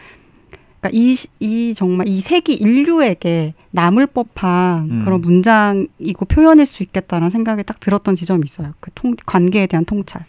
그러니까 0.81 0.91
이, 0.99 1.14
시- 1.14 1.29
이 1.41 1.75
정말 1.75 2.09
이 2.09 2.21
세기 2.21 2.55
인류에게 2.55 3.55
남을 3.73 4.07
법한 4.07 4.91
음. 4.91 5.05
그런 5.05 5.21
문장이고 5.21 6.25
표현일 6.27 6.67
수 6.67 6.83
있겠다는 6.83 7.31
생각이 7.31 7.64
딱 7.64 7.81
들었던 7.81 8.14
지점이 8.14 8.43
있어요. 8.45 8.73
그 8.81 8.91
통, 8.95 9.14
관계에 9.27 9.67
대한 9.67 9.85
통찰. 9.85 10.25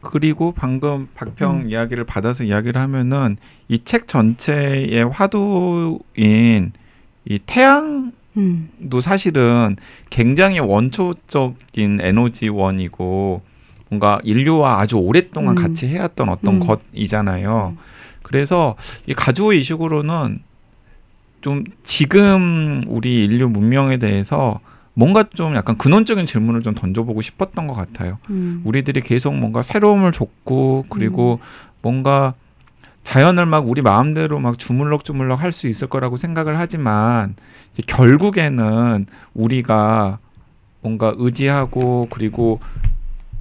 그리고 0.00 0.52
방금 0.56 1.08
박평 1.14 1.60
음. 1.62 1.68
이야기를 1.70 2.04
받아서 2.04 2.42
이야기를 2.42 2.80
하면은 2.80 3.36
이 3.68 3.78
책 3.84 4.08
전체의 4.08 5.04
화두인 5.10 6.72
이 7.24 7.38
태양도 7.46 8.12
음, 8.38 8.70
사실은 9.00 9.76
굉장히 10.10 10.58
원초적인 10.58 12.00
에너지원이고 12.00 13.42
뭔가 13.90 14.18
인류와 14.24 14.80
아주 14.80 14.96
오랫동안 14.96 15.56
음. 15.56 15.62
같이 15.62 15.86
해왔던 15.86 16.28
어떤 16.30 16.54
음. 16.54 16.60
것이잖아요. 16.66 17.76
그래서 18.32 18.76
이 19.06 19.14
가주어 19.14 19.52
이식으로는 19.52 20.40
좀 21.42 21.64
지금 21.84 22.82
우리 22.86 23.24
인류 23.24 23.48
문명에 23.48 23.98
대해서 23.98 24.58
뭔가 24.94 25.24
좀 25.34 25.54
약간 25.54 25.76
근원적인 25.76 26.26
질문을 26.26 26.62
좀 26.62 26.74
던져보고 26.74 27.20
싶었던 27.20 27.66
것 27.66 27.74
같아요. 27.74 28.18
음. 28.30 28.62
우리들이 28.64 29.02
계속 29.02 29.34
뭔가 29.34 29.62
새로움을 29.62 30.12
줬고 30.12 30.86
그리고 30.88 31.40
뭔가 31.82 32.34
자연을 33.04 33.46
막 33.46 33.68
우리 33.68 33.82
마음대로 33.82 34.38
막 34.38 34.58
주물럭주물럭 34.58 35.42
할 35.42 35.52
수 35.52 35.68
있을 35.68 35.88
거라고 35.88 36.16
생각을 36.16 36.58
하지만 36.58 37.34
결국에는 37.86 39.06
우리가 39.34 40.18
뭔가 40.80 41.12
의지하고 41.16 42.08
그리고 42.10 42.60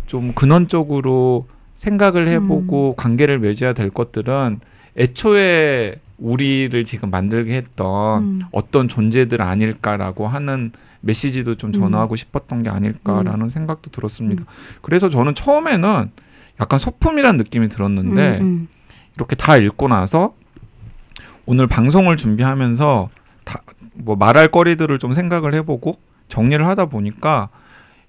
좀 0.07 0.33
근원적으로 0.33 1.47
생각을 1.75 2.27
해보고 2.27 2.95
관계를 2.95 3.39
맺어야 3.39 3.73
될 3.73 3.89
것들은 3.89 4.59
애초에 4.97 5.95
우리를 6.17 6.85
지금 6.85 7.09
만들게 7.09 7.55
했던 7.55 8.23
음. 8.23 8.41
어떤 8.51 8.87
존재들 8.87 9.41
아닐까라고 9.41 10.27
하는 10.27 10.71
메시지도 11.01 11.55
좀 11.55 11.69
음. 11.69 11.73
전하고 11.73 12.15
싶었던 12.15 12.63
게 12.63 12.69
아닐까라는 12.69 13.49
생각도 13.49 13.89
들었습니다. 13.89 14.43
그래서 14.81 15.09
저는 15.09 15.33
처음에는 15.33 16.11
약간 16.59 16.77
소품이란 16.77 17.37
느낌이 17.37 17.69
들었는데 17.69 18.39
음, 18.39 18.45
음. 18.45 18.67
이렇게 19.15 19.35
다 19.35 19.57
읽고 19.57 19.87
나서 19.87 20.35
오늘 21.47 21.65
방송을 21.67 22.17
준비하면서 22.17 23.09
다 23.43 23.61
뭐 23.93 24.15
말할 24.15 24.49
거리들을 24.49 24.99
좀 24.99 25.13
생각을 25.13 25.53
해보고 25.55 25.97
정리를 26.29 26.65
하다 26.65 26.85
보니까 26.85 27.49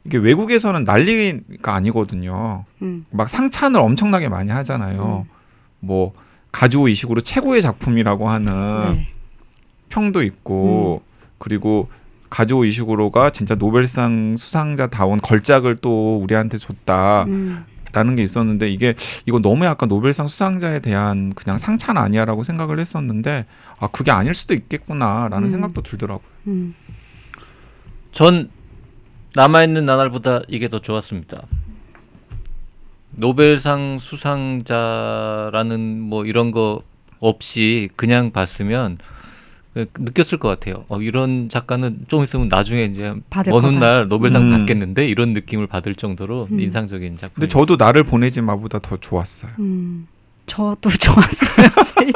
이게 0.04 0.18
외국에서는 0.18 0.84
난리가 0.84 1.74
아니거든요. 1.74 2.64
음. 2.82 3.06
막 3.10 3.28
상찬을 3.28 3.80
엄청나게 3.80 4.28
많이 4.28 4.50
하잖아요. 4.50 5.26
뭐 5.80 6.12
가주오 6.52 6.88
이식으로 6.88 7.22
최고의 7.22 7.62
작품이라고 7.62 8.28
하는 8.28 8.94
네. 8.94 9.08
평도 9.88 10.22
있고 10.22 11.02
그리고 11.38 11.88
가주오 12.30 12.64
이식으로가 12.64 13.30
진짜 13.30 13.54
노벨상 13.54 14.36
수상자다운 14.36 15.20
걸작을 15.20 15.76
또 15.76 16.18
우리한테 16.18 16.56
줬다라는 16.56 17.28
음. 17.28 18.16
게 18.16 18.22
있었는데 18.22 18.70
이게 18.70 18.94
이거 19.26 19.38
너무 19.38 19.64
약간 19.64 19.88
노벨상 19.88 20.28
수상자에 20.28 20.80
대한 20.80 21.34
그냥 21.34 21.58
상찬 21.58 21.98
아니야라고 21.98 22.42
생각을 22.42 22.78
했었는데 22.80 23.46
아 23.78 23.88
그게 23.88 24.10
아닐 24.10 24.34
수도 24.34 24.54
있겠구나라는 24.54 25.48
음. 25.48 25.50
생각도 25.50 25.82
들더라고요. 25.82 26.26
음. 26.46 26.74
전 28.12 28.50
남아 29.34 29.64
있는 29.64 29.86
나날보다 29.86 30.42
이게 30.48 30.68
더 30.68 30.80
좋았습니다. 30.80 31.42
노벨상 33.12 33.98
수상자라는 34.00 35.80
뭐 36.00 36.24
이런 36.24 36.50
거 36.50 36.82
없이 37.20 37.88
그냥 37.96 38.30
봤으면 38.32 38.98
그 39.74 39.86
느꼈을 39.98 40.38
것 40.38 40.48
같아요. 40.48 40.84
어, 40.88 41.00
이런 41.00 41.48
작가는 41.48 42.04
좀 42.08 42.22
있으면 42.24 42.48
나중에 42.48 42.84
이제 42.84 43.14
어느. 43.50 43.66
날 43.68 44.06
노벨상 44.08 44.42
음. 44.42 44.50
받겠는데 44.50 45.06
이런 45.06 45.32
느낌을 45.32 45.66
받을 45.66 45.94
정도로 45.94 46.48
음. 46.50 46.60
인상적인 46.60 47.16
작품. 47.18 47.34
근데 47.34 47.48
저도 47.48 47.76
나를 47.76 48.02
보내지 48.02 48.42
마보다 48.42 48.80
더 48.80 48.98
좋았어요. 48.98 49.52
음. 49.60 50.06
저도 50.44 50.90
좋았어요. 51.00 51.68
제일. 51.96 52.12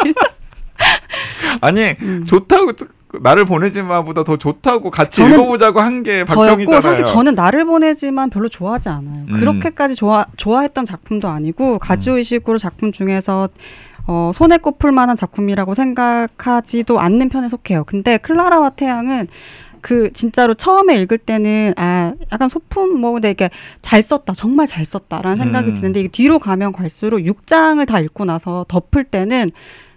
아니 1.62 1.94
음. 2.02 2.24
좋다고 2.26 2.72
나를 3.20 3.44
보내지 3.44 3.82
마보다 3.82 4.24
더 4.24 4.36
좋다고 4.36 4.90
같이 4.90 5.24
읽어보자고 5.24 5.80
한게 5.80 6.24
저였고 6.24 6.34
박병이잖아요. 6.34 6.80
사실 6.80 7.04
저는 7.04 7.34
나를 7.34 7.64
보내지만 7.64 8.30
별로 8.30 8.48
좋아하지 8.48 8.88
않아요. 8.88 9.24
음. 9.28 9.40
그렇게까지 9.40 9.94
좋아 9.94 10.26
좋아했던 10.36 10.84
작품도 10.84 11.28
아니고 11.28 11.78
가지오의식으로 11.78 12.58
작품 12.58 12.92
중에서 12.92 13.48
어, 14.08 14.30
손에 14.34 14.58
꼽을 14.58 14.92
만한 14.92 15.16
작품이라고 15.16 15.74
생각하지도 15.74 17.00
않는 17.00 17.28
편에 17.28 17.48
속해요. 17.48 17.84
근데 17.84 18.18
클라라와 18.18 18.70
태양은 18.70 19.28
그 19.80 20.12
진짜로 20.12 20.54
처음에 20.54 21.00
읽을 21.02 21.18
때는 21.18 21.74
아 21.76 22.12
약간 22.32 22.48
소품 22.48 23.00
뭐 23.00 23.12
근데 23.12 23.30
이게 23.30 23.50
잘 23.82 24.02
썼다 24.02 24.34
정말 24.34 24.66
잘 24.66 24.84
썼다라는 24.84 25.38
생각이 25.38 25.68
음. 25.70 25.74
드는데 25.74 26.00
이게 26.00 26.08
뒤로 26.08 26.38
가면 26.40 26.72
갈수록 26.72 27.18
6장을 27.18 27.86
다 27.86 28.00
읽고 28.00 28.24
나서 28.24 28.64
덮을 28.68 29.04
때는 29.04 29.52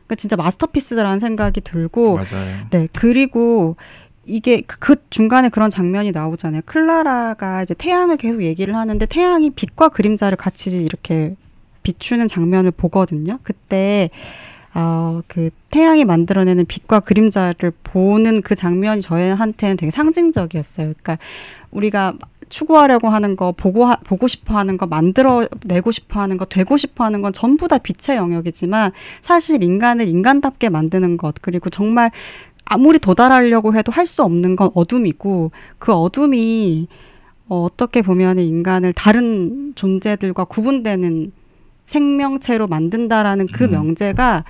그러니까 0.10 0.16
진짜 0.16 0.36
마스터피스라는 0.36 1.20
생각이 1.20 1.62
들고 1.62 2.16
맞아요. 2.18 2.58
네 2.72 2.88
그리고 2.94 3.76
이게 4.26 4.62
그- 4.62 4.78
그 4.80 4.96
중간에 5.12 5.50
그런 5.50 5.70
장면이 5.70 6.12
나오잖아요. 6.12 6.64
클라라가 6.66 7.64
이제 7.64 7.74
태양을 7.76 8.18
계속 8.18 8.44
얘기를 8.44 8.76
하는데 8.76 9.06
태양이 9.06 9.50
빛과 9.52 9.90
그림자를 9.90 10.36
같이 10.36 10.72
이렇게 10.82 11.36
비추는 11.84 12.28
장면을 12.28 12.72
보거든요. 12.72 13.40
그때 13.44 14.10
어, 14.76 15.22
그 15.28 15.50
태양이 15.72 16.06
만들어내는 16.06 16.66
빛과 16.66 17.00
그림자를 17.02 17.72
보는 17.84 18.42
그 18.42 18.54
장면이 18.56 19.02
저희한테는 19.02 19.78
되게 19.78 19.92
상징적이었어요. 19.92 20.88
그러니까 21.02 21.18
우리가 21.72 22.14
추구하려고 22.50 23.10
하는 23.10 23.36
거, 23.36 23.52
보고 23.52 23.86
하, 23.86 23.96
보고 23.98 24.28
싶어 24.28 24.58
하는 24.58 24.78
거, 24.78 24.86
만들어 24.88 25.48
내고 25.66 25.92
싶어 25.92 26.20
하는 26.20 26.38
거, 26.38 26.46
되고 26.46 26.78
싶어 26.78 27.04
하는 27.04 27.22
건 27.22 27.34
전부 27.34 27.68
다 27.68 27.78
빛의 27.78 28.18
영역이지만 28.18 28.92
사실 29.22 29.64
인간을 29.64 30.08
인간답게 30.08 30.70
만드는 30.70 31.18
것, 31.18 31.36
그리고 31.42 31.70
정말 31.70 32.12
아무리 32.66 33.00
도달하려고 33.00 33.74
해도 33.76 33.92
할 33.92 34.06
수 34.08 34.24
없는 34.24 34.56
건 34.56 34.72
어둠이고 34.74 35.52
그 35.78 35.94
어둠이 35.94 36.88
어, 37.48 37.64
어떻게 37.64 38.02
보면 38.02 38.40
인간을 38.40 38.94
다른 38.94 39.74
존재들과 39.76 40.46
구분되는 40.46 41.32
생명체로 41.88 42.68
만든다라는 42.68 43.48
그 43.48 43.66
음. 43.66 43.72
명제가 43.72 44.46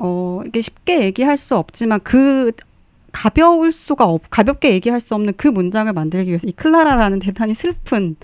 어 0.00 0.42
이게 0.46 0.60
쉽게 0.60 1.04
얘기할 1.04 1.36
수 1.36 1.56
없지만 1.56 2.00
그 2.02 2.50
가벼울 3.14 3.70
수가 3.70 4.04
없 4.04 4.22
가볍게 4.28 4.72
얘기할 4.72 5.00
수 5.00 5.14
없는 5.14 5.34
그 5.36 5.46
문장을 5.46 5.90
만들기 5.92 6.30
위해서 6.30 6.48
이 6.48 6.52
클라라라는 6.52 7.20
대단히 7.20 7.54
슬픈 7.54 8.16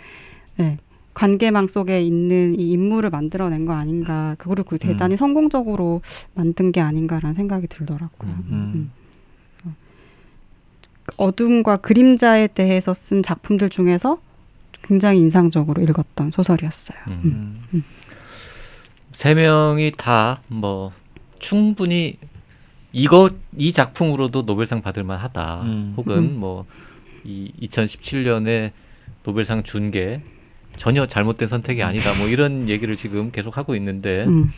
네, 0.57 0.78
관계망 1.14 1.68
속에 1.68 2.03
있는 2.03 2.59
이 2.59 2.72
인물을 2.72 3.09
만들어낸 3.09 3.66
거 3.66 3.72
아닌가 3.72 4.34
그거를 4.38 4.64
그 4.64 4.78
대단히 4.78 5.16
성공적으로 5.16 6.03
만든 6.34 6.72
게 6.72 6.80
아닌가라는 6.80 7.34
생각이 7.34 7.68
들더라고요. 7.68 8.30
음. 8.30 8.91
음. 9.64 9.76
어둠과 11.16 11.76
그림자에 11.76 12.49
대해서 12.49 12.93
쓴 12.93 13.22
작품들 13.22 13.70
중에서 13.70 14.20
굉장히 14.82 15.20
인상적으로 15.20 15.82
읽었던 15.82 16.32
소설이었어요. 16.32 16.99
음. 17.07 17.62
음. 17.74 17.84
세 19.14 19.34
명이 19.34 19.93
다 19.97 20.41
뭐 20.49 20.93
충분히 21.38 22.18
이거 22.93 23.30
이 23.57 23.72
작품으로도 23.72 24.43
노벨상 24.43 24.82
받을 24.82 25.05
만하다. 25.05 25.62
음. 25.62 25.95
혹은 25.97 26.16
음. 26.18 26.41
뭐이 26.41 27.53
2017년에 27.62 28.72
노벨상 29.24 29.62
준 29.62 29.91
게 29.91 30.20
전혀 30.76 31.07
잘못된 31.07 31.49
선택이 31.49 31.82
아니다. 31.82 32.14
뭐 32.18 32.28
이런 32.28 32.68
얘기를 32.68 32.97
지금 32.97 33.30
계속 33.32 33.57
하고 33.59 33.74
있는데 33.76 34.24
음. 34.24 34.51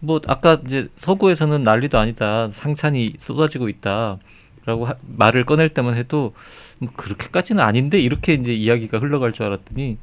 뭐 0.00 0.20
아까 0.26 0.60
이제 0.64 0.88
서구에서는 0.96 1.62
난리도 1.64 1.98
아니다. 1.98 2.48
상찬이 2.52 3.14
쏟아지고 3.20 3.68
있다 3.68 4.18
라고 4.64 4.86
하- 4.86 4.94
말을 5.16 5.44
꺼낼 5.44 5.68
때만 5.70 5.96
해도 5.96 6.34
뭐 6.78 6.90
그렇게까지는 6.94 7.62
아닌데 7.62 8.00
이렇게 8.00 8.34
이제 8.34 8.52
이야기가 8.54 8.98
흘러갈 8.98 9.32
줄 9.32 9.46
알았더니 9.46 9.98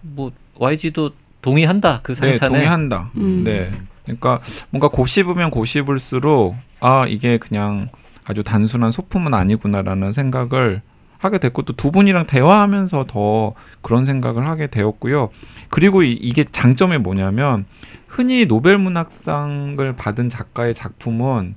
뭐 0.00 0.32
YG도 0.56 1.10
동의한다. 1.42 2.00
그 2.02 2.14
네, 2.14 2.30
상찬에 2.36 2.48
동의한다. 2.54 3.10
음. 3.18 3.44
네. 3.44 3.70
그러니까 4.16 4.40
뭔가 4.70 4.88
곱씹으면 4.88 5.50
곱씹을수록 5.50 6.56
아 6.80 7.06
이게 7.06 7.38
그냥 7.38 7.88
아주 8.24 8.42
단순한 8.42 8.90
소품은 8.90 9.34
아니구나라는 9.34 10.12
생각을 10.12 10.82
하게 11.18 11.38
됐고 11.38 11.62
또 11.62 11.72
두 11.72 11.90
분이랑 11.90 12.26
대화하면서 12.26 13.04
더 13.08 13.54
그런 13.82 14.04
생각을 14.04 14.46
하게 14.46 14.66
되었고요. 14.68 15.30
그리고 15.70 16.02
이, 16.02 16.12
이게 16.12 16.44
장점이 16.50 16.98
뭐냐면 16.98 17.66
흔히 18.06 18.46
노벨 18.46 18.78
문학상을 18.78 19.92
받은 19.94 20.28
작가의 20.28 20.74
작품은 20.74 21.54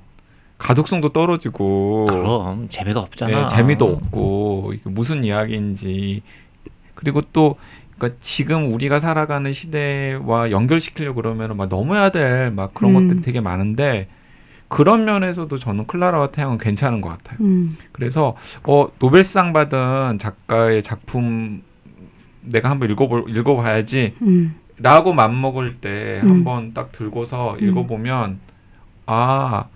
가독성도 0.58 1.08
떨어지고 1.10 2.06
그럼 2.06 2.68
재미가 2.68 3.00
없잖아. 3.00 3.42
예, 3.42 3.46
재미도 3.48 3.84
없고 3.84 4.74
무슨 4.84 5.24
이야기인지 5.24 6.22
그리고 6.94 7.20
또 7.32 7.56
그러니까 8.02 8.18
지금 8.20 8.72
우리가 8.72 8.98
살아가는 8.98 9.52
시대와 9.52 10.50
연결시키려고 10.50 11.22
그러면 11.22 11.56
막 11.56 11.68
넘어야 11.68 12.10
될 12.10 12.50
막 12.50 12.74
그런 12.74 12.96
음. 12.96 13.08
것들이 13.08 13.22
되게 13.22 13.40
많은데 13.40 14.08
그런 14.66 15.04
면에서도 15.04 15.56
저는 15.58 15.86
클라라와 15.86 16.32
태양은 16.32 16.58
괜찮은 16.58 17.00
것 17.00 17.10
같아요. 17.10 17.38
음. 17.42 17.76
그래서 17.92 18.36
어 18.64 18.88
노벨상 18.98 19.52
받은 19.52 20.18
작가의 20.18 20.82
작품 20.82 21.62
내가 22.40 22.70
한번 22.70 22.90
읽어볼 22.90 23.26
읽어봐야지 23.28 24.14
음. 24.22 24.56
라고 24.78 25.12
맘먹을 25.12 25.76
때 25.76 26.20
음. 26.24 26.30
한번 26.30 26.74
딱 26.74 26.90
들고서 26.90 27.56
음. 27.60 27.68
읽어보면 27.68 28.40
아 29.06 29.66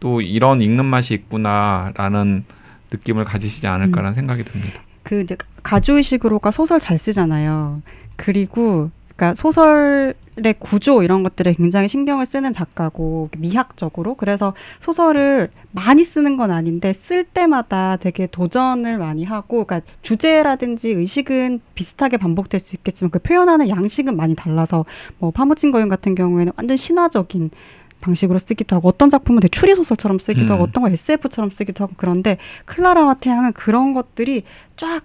또 0.00 0.20
이런 0.20 0.60
읽는 0.60 0.84
맛이 0.84 1.14
있구나라는 1.14 2.44
느낌을 2.90 3.24
가지시지 3.24 3.68
않을까라는 3.68 4.14
생각이 4.14 4.42
듭니다. 4.42 4.80
그 5.02 5.22
이제 5.22 5.36
가주의식으로가 5.62 6.50
소설 6.50 6.80
잘 6.80 6.98
쓰잖아요. 6.98 7.82
그리고 8.16 8.90
그러니까 9.16 9.34
소설의 9.34 10.54
구조 10.58 11.02
이런 11.02 11.22
것들에 11.22 11.52
굉장히 11.54 11.86
신경을 11.86 12.26
쓰는 12.26 12.52
작가고 12.52 13.30
미학적으로 13.38 14.14
그래서 14.14 14.54
소설을 14.80 15.50
많이 15.70 16.04
쓰는 16.04 16.36
건 16.36 16.50
아닌데 16.50 16.92
쓸 16.92 17.24
때마다 17.24 17.96
되게 17.96 18.26
도전을 18.26 18.98
많이 18.98 19.24
하고 19.24 19.64
그러니까 19.64 19.88
주제라든지 20.02 20.90
의식은 20.90 21.60
비슷하게 21.74 22.16
반복될 22.16 22.58
수 22.60 22.74
있겠지만 22.74 23.10
그 23.10 23.18
표현하는 23.18 23.68
양식은 23.68 24.16
많이 24.16 24.34
달라서 24.34 24.84
뭐 25.18 25.30
파무진 25.30 25.70
거인 25.70 25.88
같은 25.88 26.14
경우에는 26.14 26.52
완전 26.56 26.76
신화적인 26.76 27.50
방식으로 28.02 28.38
쓰기도 28.38 28.76
하고 28.76 28.88
어떤 28.88 29.08
작품은 29.08 29.40
되게 29.40 29.50
추리 29.58 29.74
소설처럼 29.74 30.18
쓰기도 30.18 30.46
음. 30.46 30.50
하고 30.52 30.64
어떤 30.64 30.82
거 30.82 30.90
SF처럼 30.90 31.50
쓰기도 31.50 31.84
하고 31.84 31.94
그런데 31.96 32.36
클라라와 32.66 33.14
태양은 33.14 33.54
그런 33.54 33.94
것들이 33.94 34.42
쫙 34.76 35.00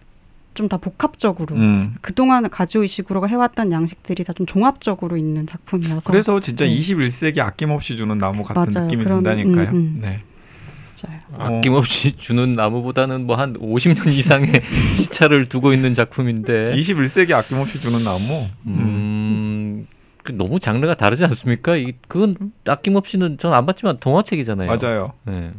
좀 0.57 0.67
다 0.69 0.77
복합적으로 0.77 1.55
음. 1.55 1.93
그동안 2.01 2.49
가주의식으로 2.49 3.29
해왔던 3.29 3.71
양식들이 3.71 4.23
다 4.23 4.33
좀 4.33 4.47
종합적으로 4.47 5.15
있는 5.15 5.45
작품이어서 5.45 6.09
그래서 6.09 6.39
진짜 6.39 6.65
네. 6.65 6.71
21세기 6.79 7.37
아낌없이 7.39 7.95
주는 7.95 8.17
나무 8.17 8.41
같은 8.43 8.63
맞아요. 8.73 8.87
느낌이 8.87 9.03
그런- 9.03 9.21
든다니까요. 9.21 9.69
음, 9.69 9.75
음. 9.75 9.99
네. 10.01 10.19
맞아요. 11.05 11.59
아낌없이 11.59 12.13
주는 12.17 12.53
나무보다는 12.53 13.27
뭐 13.27 13.35
한 13.35 13.53
50년 13.53 14.11
이상의 14.11 14.51
시차를 14.97 15.45
두고 15.45 15.73
있는 15.73 15.93
작품인데 15.93 16.71
21세기 16.75 17.33
아낌없이 17.33 17.79
주는 17.79 18.03
나무. 18.03 18.47
음. 18.65 18.73
음, 20.33 20.37
그 20.37 20.43
너무 20.43 20.59
장르가 20.59 20.95
다르지 20.95 21.23
않습니까? 21.25 21.75
이 21.75 21.93
그건 22.07 22.35
아낌없이는 22.65 23.37
전 23.37 23.53
안 23.53 23.65
봤지만 23.65 23.97
동화책이잖아요. 23.99 24.69
맞아요. 24.75 25.13
네. 25.25 25.51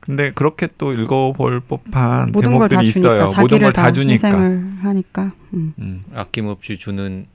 근데 0.00 0.32
그렇게 0.32 0.68
또 0.76 0.92
읽어볼 0.92 1.60
법한 1.60 2.32
모든 2.32 2.54
걸다 2.54 2.68
대목들이 2.76 2.92
주니까 2.92 3.14
있어요. 3.14 3.22
모든 3.24 3.28
자기를 3.34 3.58
걸다다 3.72 3.92
주니까. 3.92 4.28
희생을 4.28 4.64
하니까 4.82 5.32
음. 5.54 5.74
음. 5.78 6.04
아낌없이 6.14 6.76
주는 6.76 7.26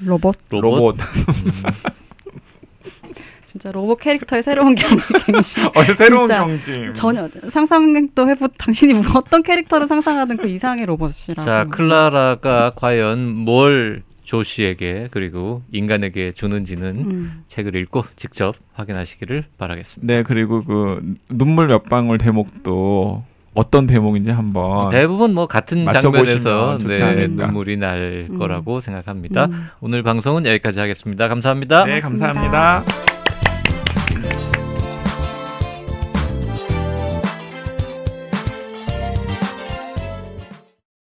로봇 0.00 0.36
로봇. 0.50 0.96
로봇. 0.96 0.96
음, 1.00 1.52
진짜 3.46 3.70
로봇 3.72 4.00
캐릭터의 4.00 4.42
새로운 4.42 4.74
경쟁심 4.74 5.66
어, 5.74 5.84
새로운 5.96 6.26
경지. 6.26 6.90
전혀 6.94 7.28
상상도 7.48 8.28
해보 8.28 8.48
당신이 8.48 8.94
뭐 8.94 9.02
어떤 9.16 9.42
캐릭터를 9.42 9.86
상상하든 9.86 10.36
그 10.38 10.48
이상의 10.48 10.84
로봇이라고 10.86 11.44
자, 11.44 11.64
클라라가 11.70 12.72
과연 12.76 13.32
뭘 13.34 14.02
조 14.26 14.42
씨에게 14.42 15.08
그리고 15.12 15.62
인간에게 15.72 16.32
주는지는 16.32 16.96
음. 16.98 17.44
책을 17.48 17.76
읽고 17.76 18.04
직접 18.16 18.56
확인하시기를 18.74 19.44
바라겠습니다. 19.56 20.12
네, 20.12 20.22
그리고 20.24 20.64
그 20.64 21.14
눈물 21.30 21.68
몇 21.68 21.84
방울 21.84 22.18
대목도 22.18 23.24
어떤 23.54 23.86
대목인지 23.86 24.30
한번 24.30 24.90
대부분 24.90 25.32
뭐 25.32 25.46
같은 25.46 25.86
장면에서 25.90 26.78
네. 26.84 27.28
눈물이 27.28 27.78
날 27.78 28.26
음. 28.28 28.38
거라고 28.38 28.80
생각합니다. 28.80 29.46
음. 29.46 29.68
오늘 29.80 30.02
방송은 30.02 30.44
여기까지 30.44 30.80
하겠습니다. 30.80 31.28
감사합니다. 31.28 31.84
네, 31.84 32.00
고맙습니다. 32.00 32.32
감사합니다. 32.32 33.15